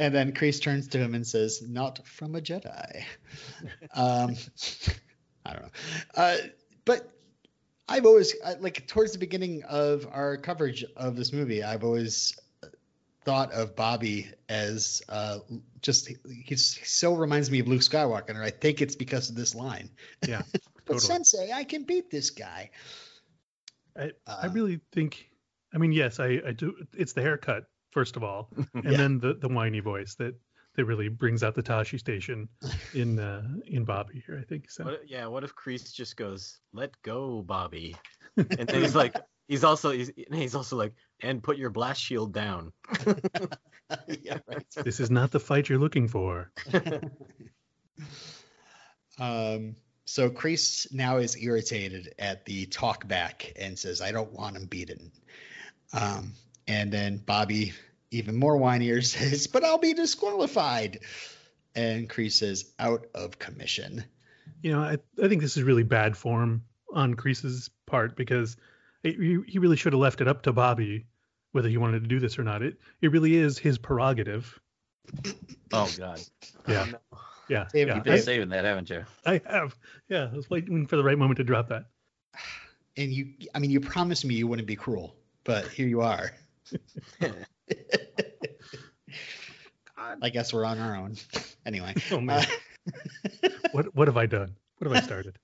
And 0.00 0.14
then 0.14 0.32
Kreese 0.32 0.62
turns 0.62 0.88
to 0.88 0.98
him 0.98 1.14
and 1.14 1.26
says, 1.26 1.60
"Not 1.60 2.06
from 2.06 2.34
a 2.34 2.40
Jedi." 2.40 3.04
um, 3.94 4.34
I 5.44 5.52
don't 5.52 5.62
know, 5.62 5.68
uh, 6.16 6.36
but 6.86 7.12
I've 7.86 8.06
always 8.06 8.34
like 8.60 8.86
towards 8.86 9.12
the 9.12 9.18
beginning 9.18 9.62
of 9.64 10.08
our 10.10 10.38
coverage 10.38 10.84
of 10.96 11.16
this 11.16 11.32
movie, 11.34 11.62
I've 11.62 11.84
always 11.84 12.34
thought 13.24 13.52
of 13.52 13.76
Bobby 13.76 14.30
as 14.48 15.02
uh, 15.10 15.40
just 15.82 16.08
he's, 16.46 16.72
he 16.74 16.84
so 16.86 17.14
reminds 17.14 17.50
me 17.50 17.58
of 17.58 17.68
Luke 17.68 17.82
Skywalker, 17.82 18.30
and 18.30 18.38
I 18.38 18.50
think 18.50 18.80
it's 18.80 18.96
because 18.96 19.28
of 19.28 19.36
this 19.36 19.54
line. 19.54 19.90
yeah, 20.26 20.40
But 20.86 20.94
totally. 20.94 21.00
Sensei, 21.00 21.52
I 21.52 21.64
can 21.64 21.82
beat 21.84 22.10
this 22.10 22.30
guy. 22.30 22.70
I, 23.96 24.12
I 24.26 24.46
Uh, 24.46 24.50
really 24.52 24.80
think. 24.92 25.28
I 25.74 25.78
mean, 25.78 25.92
yes, 25.92 26.18
I, 26.20 26.40
I 26.46 26.52
do. 26.52 26.74
It's 26.96 27.12
the 27.12 27.20
haircut 27.20 27.64
first 27.90 28.16
of 28.16 28.22
all, 28.24 28.50
and 28.74 28.84
Yeah. 28.84 28.96
then 28.96 29.18
the 29.18 29.34
the 29.34 29.48
whiny 29.48 29.80
voice 29.80 30.14
that 30.16 30.34
that 30.76 30.84
really 30.84 31.08
brings 31.08 31.42
out 31.42 31.54
the 31.54 31.62
Tosche 31.62 31.98
station 31.98 32.48
in 32.94 33.18
uh, 33.18 33.42
in 33.66 33.84
Bobby 33.84 34.22
here. 34.26 34.38
I 34.40 34.44
think 34.44 34.70
so. 34.70 34.84
What, 34.84 35.08
yeah, 35.08 35.26
what 35.26 35.44
if 35.44 35.54
Kreese 35.54 35.92
just 35.92 36.16
goes, 36.16 36.60
"Let 36.72 37.00
go, 37.02 37.42
Bobby," 37.42 37.96
and 38.36 38.68
then 38.68 38.82
he's 38.82 38.94
like, 38.94 39.16
he's 39.48 39.64
also 39.64 39.90
he's, 39.90 40.10
he's 40.32 40.54
also 40.54 40.76
like, 40.76 40.94
and 41.22 41.42
put 41.42 41.56
your 41.56 41.70
blast 41.70 42.00
shield 42.00 42.32
down. 42.32 42.72
yeah, 44.22 44.38
right. 44.46 44.64
This 44.84 45.00
is 45.00 45.10
not 45.10 45.32
the 45.32 45.40
fight 45.40 45.68
you're 45.68 45.78
looking 45.78 46.06
for. 46.08 46.52
Um, 49.18 49.76
so 50.06 50.30
Kreese 50.30 50.92
now 50.92 51.18
is 51.18 51.36
irritated 51.36 52.14
at 52.18 52.44
the 52.46 52.66
talk 52.66 53.06
back 53.06 53.52
and 53.56 53.78
says, 53.78 54.00
I 54.00 54.12
don't 54.12 54.32
want 54.32 54.56
him 54.56 54.66
beaten. 54.66 55.12
Um, 55.92 56.32
and 56.70 56.92
then 56.92 57.16
Bobby, 57.16 57.72
even 58.12 58.36
more 58.36 58.56
whinier, 58.56 59.04
says, 59.04 59.48
But 59.48 59.64
I'll 59.64 59.78
be 59.78 59.92
disqualified. 59.92 61.00
And 61.74 62.08
Kreese 62.08 62.32
says, 62.32 62.72
Out 62.78 63.06
of 63.14 63.38
commission. 63.38 64.04
You 64.62 64.72
know, 64.72 64.80
I 64.80 64.98
I 65.22 65.28
think 65.28 65.42
this 65.42 65.56
is 65.56 65.62
really 65.64 65.82
bad 65.82 66.16
form 66.16 66.62
on 66.92 67.14
Kreese's 67.14 67.70
part 67.86 68.16
because 68.16 68.56
it, 69.02 69.16
he, 69.16 69.38
he 69.46 69.58
really 69.58 69.76
should 69.76 69.92
have 69.92 70.00
left 70.00 70.20
it 70.20 70.28
up 70.28 70.42
to 70.42 70.52
Bobby 70.52 71.06
whether 71.52 71.68
he 71.68 71.76
wanted 71.76 72.02
to 72.02 72.08
do 72.08 72.20
this 72.20 72.38
or 72.38 72.44
not. 72.44 72.62
It 72.62 72.78
it 73.00 73.10
really 73.10 73.36
is 73.36 73.58
his 73.58 73.78
prerogative. 73.78 74.58
Oh 75.72 75.88
god. 75.96 76.20
Yeah, 76.66 76.86
yeah, 77.48 77.68
David, 77.72 77.88
yeah. 77.88 77.94
You've 77.94 78.04
been 78.04 78.12
I, 78.14 78.18
saving 78.18 78.48
that, 78.48 78.64
haven't 78.64 78.90
you? 78.90 79.04
I 79.24 79.40
have. 79.46 79.76
Yeah, 80.08 80.28
I 80.32 80.34
was 80.34 80.50
waiting 80.50 80.84
for 80.88 80.96
the 80.96 81.04
right 81.04 81.16
moment 81.16 81.36
to 81.36 81.44
drop 81.44 81.68
that. 81.68 81.84
And 82.96 83.12
you, 83.12 83.34
I 83.54 83.60
mean, 83.60 83.70
you 83.70 83.80
promised 83.80 84.24
me 84.24 84.34
you 84.34 84.48
wouldn't 84.48 84.66
be 84.66 84.74
cruel, 84.74 85.14
but 85.44 85.68
here 85.68 85.86
you 85.86 86.00
are. 86.00 86.32
I 90.22 90.30
guess 90.30 90.52
we're 90.52 90.64
on 90.64 90.78
our 90.78 90.96
own. 90.96 91.16
Anyway. 91.66 91.94
Oh 92.10 92.22
man, 92.22 92.46
uh, 93.44 93.48
what 93.72 93.94
what 93.94 94.08
have 94.08 94.16
I 94.16 94.24
done? 94.24 94.56
What 94.78 94.90
have 94.90 94.96
I 94.96 95.04
started? 95.04 95.38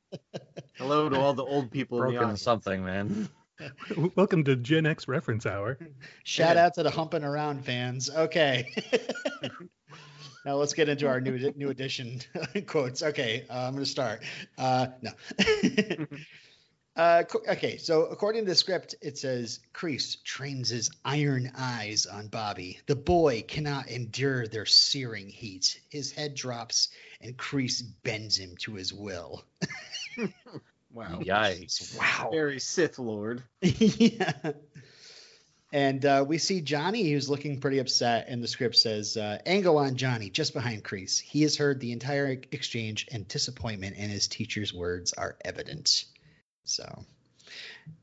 Hello 0.76 1.10
to 1.10 1.20
all 1.20 1.34
the 1.34 1.44
old 1.44 1.70
people 1.70 2.02
in 2.02 2.14
the 2.14 2.18
Broken 2.18 2.38
something, 2.38 2.82
man. 2.82 3.28
Welcome 4.16 4.44
to 4.44 4.56
Gen 4.56 4.86
X 4.86 5.08
Reference 5.08 5.44
Hour. 5.44 5.78
Shout 6.24 6.56
out 6.56 6.72
to 6.74 6.82
the 6.82 6.90
humping 6.90 7.22
around 7.22 7.66
fans. 7.66 8.08
Okay. 8.08 8.72
now 10.46 10.56
let's 10.56 10.72
get 10.72 10.88
into 10.88 11.06
our 11.06 11.20
new 11.20 11.52
new 11.54 11.68
edition 11.68 12.20
quotes. 12.66 13.02
Okay, 13.02 13.44
uh, 13.50 13.66
I'm 13.66 13.72
going 13.72 13.84
to 13.84 13.90
start. 13.90 14.22
Uh, 14.56 14.86
no. 15.02 15.10
Uh, 16.96 17.24
okay, 17.48 17.76
so 17.76 18.06
according 18.06 18.44
to 18.44 18.50
the 18.50 18.56
script, 18.56 18.94
it 19.02 19.18
says 19.18 19.60
Kreese 19.74 20.22
trains 20.24 20.70
his 20.70 20.90
iron 21.04 21.52
eyes 21.56 22.06
on 22.06 22.28
Bobby. 22.28 22.80
The 22.86 22.96
boy 22.96 23.44
cannot 23.46 23.88
endure 23.88 24.46
their 24.46 24.64
searing 24.64 25.28
heat. 25.28 25.78
His 25.90 26.10
head 26.10 26.34
drops, 26.34 26.88
and 27.20 27.36
Kreese 27.36 27.82
bends 28.02 28.38
him 28.38 28.56
to 28.60 28.74
his 28.74 28.92
will. 28.92 29.44
Wow. 30.96 31.20
Yikes. 31.22 31.98
Wow. 31.98 32.30
Very 32.32 32.58
Sith 32.58 32.98
Lord. 32.98 33.42
yeah. 33.60 34.52
And 35.70 36.02
uh, 36.06 36.24
we 36.26 36.38
see 36.38 36.62
Johnny, 36.62 37.10
who's 37.10 37.28
looking 37.28 37.60
pretty 37.60 37.80
upset, 37.80 38.28
and 38.28 38.42
the 38.42 38.48
script 38.48 38.76
says, 38.76 39.18
uh, 39.18 39.38
Angle 39.44 39.76
on 39.76 39.96
Johnny, 39.96 40.30
just 40.30 40.54
behind 40.54 40.84
Kreese. 40.84 41.20
He 41.20 41.42
has 41.42 41.54
heard 41.54 41.80
the 41.80 41.92
entire 41.92 42.28
exchange, 42.50 43.08
and 43.12 43.28
disappointment 43.28 43.96
in 43.96 44.08
his 44.08 44.26
teacher's 44.26 44.72
words 44.72 45.12
are 45.12 45.36
evident. 45.44 46.06
So, 46.66 47.04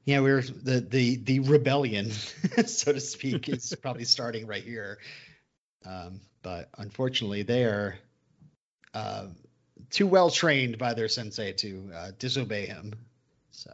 yeah, 0.06 0.21
we're 0.21 0.41
the 0.41 0.80
the 0.82 1.17
the 1.17 1.39
rebellion, 1.41 2.12
so 2.65 2.93
to 2.93 2.99
speak, 2.99 3.49
is 3.49 3.76
probably 3.82 4.06
starting 4.06 4.47
right 4.47 4.63
here. 4.63 4.97
Um, 5.86 6.21
but 6.41 6.69
unfortunately, 6.78 7.43
they 7.43 7.65
are 7.65 7.95
uh, 8.93 9.28
too 9.89 10.08
well 10.08 10.30
trained 10.30 10.78
by 10.78 10.93
their 10.93 11.10
sensei 11.10 11.54
to 11.54 11.91
uh, 11.93 12.12
disobey 12.17 12.65
him. 12.65 12.93
So. 13.52 13.71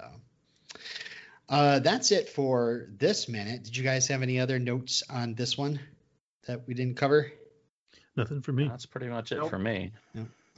Uh, 1.47 1.79
that's 1.79 2.11
it 2.11 2.29
for 2.29 2.85
this 2.99 3.27
minute. 3.27 3.63
Did 3.63 3.75
you 3.75 3.83
guys 3.83 4.07
have 4.09 4.21
any 4.21 4.39
other 4.39 4.59
notes 4.59 5.01
on 5.09 5.33
this 5.33 5.57
one 5.57 5.79
that 6.45 6.67
we 6.67 6.75
didn't 6.75 6.95
cover? 6.95 7.31
Nothing 8.15 8.41
for 8.41 8.51
me. 8.51 8.67
That's 8.67 8.85
pretty 8.85 9.07
much 9.07 9.31
it 9.31 9.39
Nope. 9.39 9.49
for 9.49 9.57
me. 9.57 9.91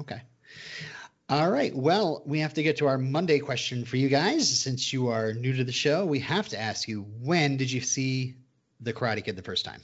Okay. 0.01 0.21
All 1.31 1.49
right. 1.49 1.75
Well, 1.75 2.21
we 2.27 2.41
have 2.41 2.53
to 2.55 2.63
get 2.63 2.77
to 2.77 2.87
our 2.87 2.99
Monday 2.99 3.39
question 3.39 3.85
for 3.85 3.97
you 3.97 4.07
guys. 4.09 4.47
Since 4.61 4.93
you 4.93 5.07
are 5.07 5.33
new 5.33 5.53
to 5.55 5.63
the 5.63 5.71
show, 5.71 6.05
we 6.05 6.19
have 6.19 6.49
to 6.49 6.59
ask 6.59 6.87
you 6.87 7.01
when 7.03 7.57
did 7.57 7.71
you 7.71 7.81
see 7.81 8.35
The 8.81 8.93
Karate 8.93 9.25
Kid 9.25 9.35
the 9.37 9.41
first 9.43 9.65
time? 9.65 9.81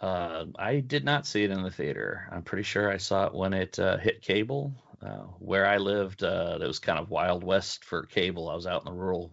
Uh, 0.00 0.46
I 0.56 0.80
did 0.80 1.04
not 1.04 1.26
see 1.26 1.44
it 1.44 1.50
in 1.50 1.62
the 1.62 1.70
theater. 1.70 2.28
I'm 2.30 2.42
pretty 2.42 2.62
sure 2.62 2.90
I 2.90 2.98
saw 2.98 3.26
it 3.26 3.34
when 3.34 3.52
it 3.52 3.78
uh, 3.78 3.98
hit 3.98 4.22
cable. 4.22 4.72
Uh, 5.00 5.24
where 5.38 5.66
I 5.66 5.78
lived, 5.78 6.24
uh, 6.24 6.58
it 6.60 6.66
was 6.66 6.78
kind 6.80 6.98
of 6.98 7.10
wild 7.10 7.44
west 7.44 7.84
for 7.84 8.04
cable. 8.06 8.48
I 8.48 8.54
was 8.54 8.66
out 8.66 8.82
in 8.82 8.86
the 8.92 8.98
rural 8.98 9.32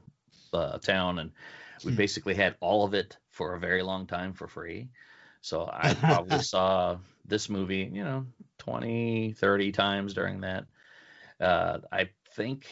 uh, 0.53 0.77
town, 0.79 1.19
and 1.19 1.31
we 1.83 1.91
Hmm. 1.91 1.93
basically 1.93 2.35
had 2.35 2.55
all 2.61 2.85
of 2.85 2.93
it 2.93 3.17
for 3.31 3.55
a 3.55 3.59
very 3.59 3.81
long 3.83 4.05
time 4.07 4.33
for 4.33 4.47
free. 4.47 4.89
So 5.41 5.69
I 5.71 5.95
probably 5.95 6.39
saw 6.41 6.99
this 7.25 7.49
movie, 7.49 7.89
you 7.91 8.03
know, 8.03 8.27
20, 8.57 9.33
30 9.33 9.71
times 9.71 10.13
during 10.13 10.41
that. 10.41 10.65
Uh, 11.39 11.79
I 11.91 12.09
think 12.35 12.67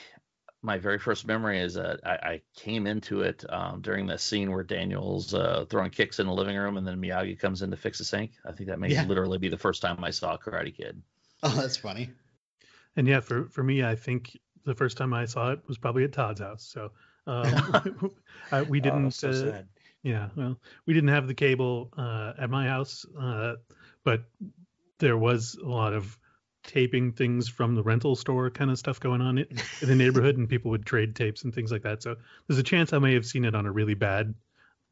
my 0.61 0.77
very 0.77 0.97
first 0.99 1.27
memory 1.27 1.59
is 1.59 1.73
that 1.75 1.99
I, 2.05 2.11
I 2.33 2.41
came 2.55 2.87
into 2.87 3.21
it 3.21 3.43
um, 3.49 3.81
during 3.81 4.07
the 4.07 4.17
scene 4.17 4.51
where 4.51 4.63
Daniel's 4.63 5.33
uh, 5.33 5.65
throwing 5.69 5.91
kicks 5.91 6.19
in 6.19 6.27
the 6.27 6.33
living 6.33 6.55
room 6.57 6.77
and 6.77 6.87
then 6.87 7.01
Miyagi 7.01 7.37
comes 7.39 7.61
in 7.61 7.71
to 7.71 7.77
fix 7.77 7.97
the 7.97 8.05
sink. 8.05 8.31
I 8.45 8.53
think 8.53 8.69
that 8.69 8.79
may 8.79 8.93
Yeah. 8.93 9.03
literally 9.03 9.37
be 9.39 9.49
the 9.49 9.57
first 9.57 9.81
time 9.81 10.03
I 10.03 10.11
saw 10.11 10.37
Karate 10.37 10.75
Kid. 10.75 11.01
Oh, 11.43 11.55
that's 11.55 11.77
funny. 11.77 12.11
And 12.95 13.07
yeah, 13.07 13.19
for 13.19 13.45
for 13.49 13.63
me, 13.63 13.83
I 13.83 13.95
think 13.95 14.37
the 14.65 14.75
first 14.75 14.97
time 14.97 15.13
I 15.13 15.25
saw 15.25 15.51
it 15.51 15.61
was 15.67 15.77
probably 15.77 16.03
at 16.03 16.13
Todd's 16.13 16.41
house. 16.41 16.63
So 16.65 16.91
um, 17.27 17.55
I, 18.51 18.61
we 18.61 18.79
Oh, 18.81 18.81
didn't. 18.81 19.11
so 19.11 19.29
uh, 19.29 19.31
sad. 19.31 19.67
Yeah, 20.03 20.29
well, 20.35 20.59
we 20.85 20.93
didn't 20.93 21.09
have 21.09 21.27
the 21.27 21.33
cable 21.33 21.91
uh, 21.97 22.33
at 22.37 22.49
my 22.49 22.67
house, 22.67 23.05
uh, 23.19 23.55
but 24.03 24.25
there 25.03 25.17
was 25.17 25.57
a 25.61 25.67
lot 25.67 25.93
of 25.93 26.17
taping 26.63 27.11
things 27.11 27.49
from 27.49 27.75
the 27.75 27.83
rental 27.83 28.15
store 28.15 28.49
kind 28.49 28.71
of 28.71 28.79
stuff 28.79 28.99
going 29.01 29.21
on 29.21 29.37
in, 29.37 29.47
in 29.81 29.89
the 29.89 29.95
neighborhood, 29.95 30.37
and 30.37 30.47
people 30.47 30.71
would 30.71 30.85
trade 30.85 31.13
tapes 31.13 31.43
and 31.43 31.53
things 31.53 31.73
like 31.73 31.83
that. 31.83 32.01
So 32.01 32.15
there's 32.47 32.57
a 32.57 32.63
chance 32.63 32.93
I 32.93 32.99
may 32.99 33.13
have 33.13 33.25
seen 33.25 33.43
it 33.43 33.53
on 33.53 33.65
a 33.65 33.71
really 33.71 33.95
bad, 33.95 34.33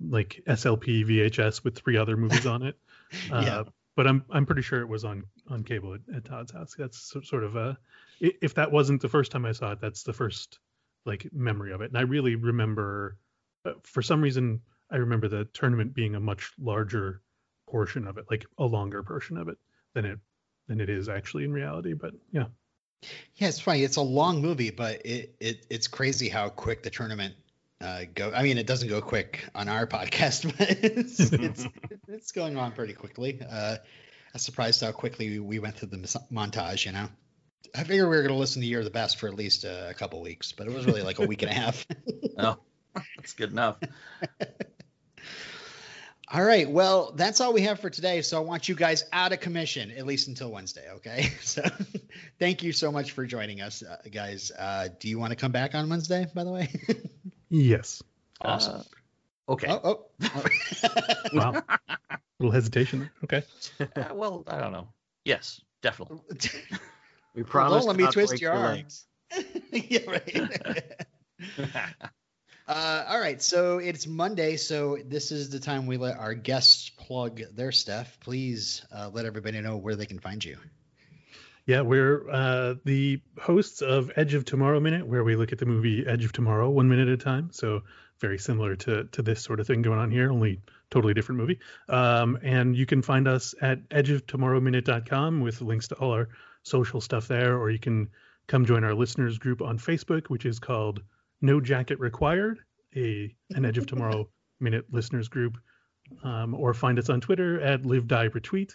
like 0.01 0.41
SLP 0.45 1.05
VHS 1.05 1.63
with 1.63 1.77
three 1.77 1.95
other 1.95 2.17
movies 2.17 2.45
on 2.45 2.63
it. 2.63 2.77
Uh, 3.29 3.41
Yeah. 3.45 3.63
But 3.97 4.07
I'm 4.07 4.23
I'm 4.29 4.45
pretty 4.45 4.61
sure 4.61 4.79
it 4.79 4.87
was 4.87 5.03
on 5.03 5.25
on 5.49 5.65
cable 5.65 5.95
at, 5.95 6.15
at 6.15 6.23
Todd's 6.23 6.53
house. 6.53 6.73
That's 6.77 7.13
sort 7.23 7.43
of 7.43 7.57
a 7.57 7.77
if 8.21 8.53
that 8.53 8.71
wasn't 8.71 9.01
the 9.01 9.09
first 9.09 9.33
time 9.33 9.45
I 9.45 9.51
saw 9.51 9.73
it, 9.73 9.81
that's 9.81 10.03
the 10.03 10.13
first 10.13 10.59
like 11.05 11.27
memory 11.33 11.73
of 11.73 11.81
it. 11.81 11.89
And 11.89 11.97
I 11.97 12.03
really 12.03 12.35
remember, 12.35 13.17
uh, 13.65 13.73
for 13.83 14.01
some 14.01 14.21
reason, 14.21 14.61
I 14.89 14.95
remember 14.95 15.27
the 15.27 15.43
tournament 15.43 15.93
being 15.93 16.15
a 16.15 16.21
much 16.21 16.53
larger 16.57 17.21
portion 17.67 18.07
of 18.07 18.17
it, 18.17 18.27
like 18.29 18.45
a 18.57 18.63
longer 18.63 19.03
portion 19.03 19.35
of 19.35 19.49
it 19.49 19.57
than 19.93 20.05
it 20.05 20.19
than 20.67 20.79
it 20.81 20.89
is 20.89 21.09
actually 21.09 21.43
in 21.43 21.51
reality. 21.53 21.93
But 21.93 22.13
yeah, 22.31 22.45
Yeah, 23.35 23.47
it's 23.47 23.59
funny. 23.59 23.83
It's 23.83 23.97
a 23.97 24.01
long 24.01 24.41
movie, 24.41 24.69
but 24.71 25.05
it, 25.05 25.35
it 25.39 25.65
it's 25.69 25.87
crazy 25.87 26.29
how 26.29 26.49
quick 26.49 26.83
the 26.83 26.89
tournament 26.89 27.35
uh, 27.81 28.03
go. 28.13 28.31
I 28.33 28.43
mean, 28.43 28.57
it 28.57 28.67
doesn't 28.67 28.89
go 28.89 29.01
quick 29.01 29.43
on 29.55 29.67
our 29.67 29.87
podcast, 29.97 30.57
but 30.57 30.69
it's 30.83 31.19
it's, 31.19 31.67
it's 32.07 32.31
going 32.31 32.57
on 32.57 32.71
pretty 32.71 32.93
quickly. 32.93 33.41
Uh, 33.49 33.77
I'm 34.33 34.39
surprised 34.39 34.81
how 34.81 34.91
quickly 34.91 35.39
we 35.39 35.59
went 35.59 35.75
through 35.75 35.89
the 35.89 35.97
mis- 35.97 36.17
montage. 36.31 36.85
You 36.85 36.93
know, 36.93 37.07
I 37.75 37.83
figured 37.83 38.07
we 38.09 38.15
were 38.15 38.21
going 38.21 38.33
to 38.33 38.39
listen 38.39 38.61
to 38.61 38.67
You're 38.67 38.83
the 38.83 38.89
Best 38.89 39.19
for 39.19 39.27
at 39.27 39.35
least 39.35 39.65
uh, 39.65 39.87
a 39.89 39.93
couple 39.93 40.21
weeks, 40.21 40.53
but 40.53 40.67
it 40.67 40.73
was 40.73 40.85
really 40.85 41.01
like 41.01 41.19
a 41.19 41.25
week 41.25 41.41
and 41.41 41.51
a 41.51 41.53
half. 41.53 41.85
Oh, 42.37 42.57
that's 43.17 43.33
good 43.33 43.51
enough. 43.51 43.77
All 46.33 46.43
right. 46.43 46.69
Well, 46.69 47.11
that's 47.13 47.41
all 47.41 47.51
we 47.51 47.63
have 47.63 47.81
for 47.81 47.89
today. 47.89 48.21
So 48.21 48.37
I 48.37 48.45
want 48.45 48.69
you 48.69 48.75
guys 48.75 49.03
out 49.11 49.33
of 49.33 49.41
commission, 49.41 49.91
at 49.91 50.05
least 50.05 50.29
until 50.29 50.49
Wednesday. 50.49 50.89
Okay. 50.95 51.29
So 51.41 51.63
thank 52.39 52.63
you 52.63 52.71
so 52.71 52.91
much 52.91 53.11
for 53.11 53.25
joining 53.25 53.59
us, 53.59 53.83
uh, 53.83 53.97
guys. 54.09 54.51
Uh, 54.57 54.87
do 54.99 55.09
you 55.09 55.19
want 55.19 55.31
to 55.31 55.35
come 55.35 55.51
back 55.51 55.75
on 55.75 55.89
Wednesday, 55.89 56.27
by 56.33 56.43
the 56.43 56.51
way? 56.51 56.69
Yes. 57.53 58.01
Awesome. 58.39 58.83
Okay. 59.49 59.67
oh, 59.69 59.81
oh. 59.83 60.07
oh. 60.23 60.45
Wow. 61.33 61.63
little 62.39 62.53
hesitation. 62.53 63.09
Okay. 63.25 63.43
Uh, 63.77 64.05
well, 64.13 64.45
I 64.47 64.59
don't 64.59 64.71
know. 64.71 64.87
Yes, 65.25 65.59
definitely. 65.81 66.21
We 67.35 67.43
Well, 67.43 67.71
don't 67.71 67.87
let 67.87 67.97
me 67.97 68.07
twist 68.07 68.39
your 68.39 68.53
arms. 68.53 69.05
yeah, 69.73 69.99
right. 70.07 70.95
Uh, 72.67 73.05
all 73.07 73.19
right. 73.19 73.41
So 73.41 73.79
it's 73.79 74.07
Monday. 74.07 74.57
So 74.57 74.97
this 75.05 75.31
is 75.31 75.49
the 75.49 75.59
time 75.59 75.87
we 75.87 75.97
let 75.97 76.17
our 76.17 76.33
guests 76.33 76.89
plug 76.89 77.41
their 77.53 77.71
stuff. 77.71 78.17
Please 78.19 78.85
uh, 78.95 79.09
let 79.13 79.25
everybody 79.25 79.59
know 79.61 79.77
where 79.77 79.95
they 79.95 80.05
can 80.05 80.19
find 80.19 80.43
you. 80.43 80.57
Yeah, 81.65 81.81
we're 81.81 82.27
uh, 82.29 82.75
the 82.85 83.21
hosts 83.39 83.81
of 83.81 84.11
Edge 84.15 84.33
of 84.33 84.45
Tomorrow 84.45 84.79
Minute, 84.79 85.05
where 85.05 85.23
we 85.23 85.35
look 85.35 85.51
at 85.51 85.59
the 85.59 85.65
movie 85.65 86.05
Edge 86.05 86.25
of 86.25 86.33
Tomorrow 86.33 86.69
one 86.69 86.89
minute 86.89 87.07
at 87.07 87.13
a 87.13 87.17
time. 87.17 87.49
So 87.51 87.83
very 88.19 88.37
similar 88.37 88.75
to 88.77 89.05
to 89.05 89.21
this 89.21 89.43
sort 89.43 89.59
of 89.59 89.67
thing 89.67 89.81
going 89.81 89.99
on 89.99 90.09
here, 90.09 90.31
only 90.31 90.59
totally 90.89 91.13
different 91.13 91.39
movie. 91.39 91.59
Um, 91.87 92.37
and 92.41 92.75
you 92.75 92.85
can 92.85 93.01
find 93.01 93.27
us 93.27 93.53
at 93.61 93.87
edgeoftomorrowminute.com 93.89 95.41
with 95.41 95.61
links 95.61 95.87
to 95.89 95.95
all 95.95 96.11
our 96.11 96.29
social 96.63 97.01
stuff 97.01 97.27
there, 97.27 97.57
or 97.57 97.69
you 97.69 97.79
can 97.79 98.09
come 98.47 98.65
join 98.65 98.83
our 98.83 98.93
listeners 98.93 99.37
group 99.37 99.61
on 99.61 99.77
Facebook, 99.77 100.27
which 100.27 100.45
is 100.45 100.59
called 100.59 101.01
No 101.41 101.59
Jacket 101.59 101.99
Required, 101.99 102.59
a 102.95 103.33
an 103.51 103.65
Edge 103.65 103.77
of 103.77 103.87
Tomorrow 103.87 104.29
Minute 104.59 104.85
listeners 104.91 105.27
group, 105.27 105.57
um, 106.23 106.53
or 106.53 106.73
find 106.73 106.99
us 106.99 107.09
on 107.09 107.19
Twitter 107.21 107.59
at 107.61 107.85
Live 107.85 108.07
Die 108.07 108.27
Retweet 108.29 108.71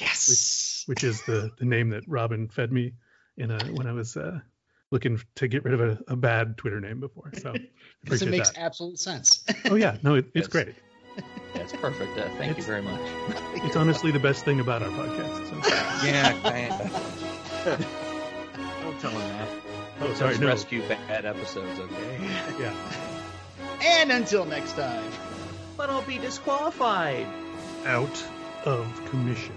Yes. 0.00 0.84
which 0.86 1.04
is 1.04 1.22
the 1.22 1.50
the 1.58 1.64
name 1.64 1.90
that 1.90 2.04
Robin 2.08 2.48
fed 2.48 2.72
me 2.72 2.92
in 3.36 3.50
a 3.50 3.58
when 3.66 3.86
I 3.86 3.92
was 3.92 4.16
uh, 4.16 4.40
looking 4.90 5.20
to 5.36 5.48
get 5.48 5.64
rid 5.64 5.74
of 5.74 5.80
a, 5.80 5.98
a 6.08 6.16
bad 6.16 6.56
Twitter 6.56 6.80
name 6.80 7.00
before. 7.00 7.32
So 7.40 7.54
Because 8.04 8.22
it 8.22 8.30
makes 8.30 8.50
that. 8.50 8.58
absolute 8.60 8.98
sense. 8.98 9.44
Oh 9.66 9.74
yeah, 9.74 9.96
no, 10.02 10.14
it, 10.14 10.26
it's 10.34 10.34
Yes. 10.34 10.46
great. 10.48 10.74
That's 11.54 11.72
perfect. 11.72 12.16
Uh, 12.16 12.28
thank 12.38 12.56
you 12.56 12.62
very 12.62 12.82
much. 12.82 13.00
It's 13.64 13.74
honestly 13.76 14.12
the 14.12 14.20
best 14.20 14.44
thing 14.44 14.60
about 14.60 14.82
our 14.82 14.90
podcast. 14.90 15.48
So. 15.48 16.06
Yeah, 16.06 16.32
kinda. 16.42 17.78
Don't 18.82 19.00
tell 19.00 19.10
him 19.10 19.28
that. 19.28 19.48
Oh, 20.00 20.14
sorry, 20.14 20.32
Those 20.32 20.40
no. 20.40 20.46
rescue 20.48 20.82
bad 20.88 21.24
episodes, 21.24 21.78
okay? 21.80 22.18
Yeah. 22.60 22.72
and 23.82 24.12
until 24.12 24.44
next 24.44 24.72
time. 24.74 25.04
But 25.76 25.90
I'll 25.90 26.02
be 26.02 26.18
disqualified. 26.18 27.26
Out 27.84 28.24
of 28.64 29.10
commission. 29.10 29.54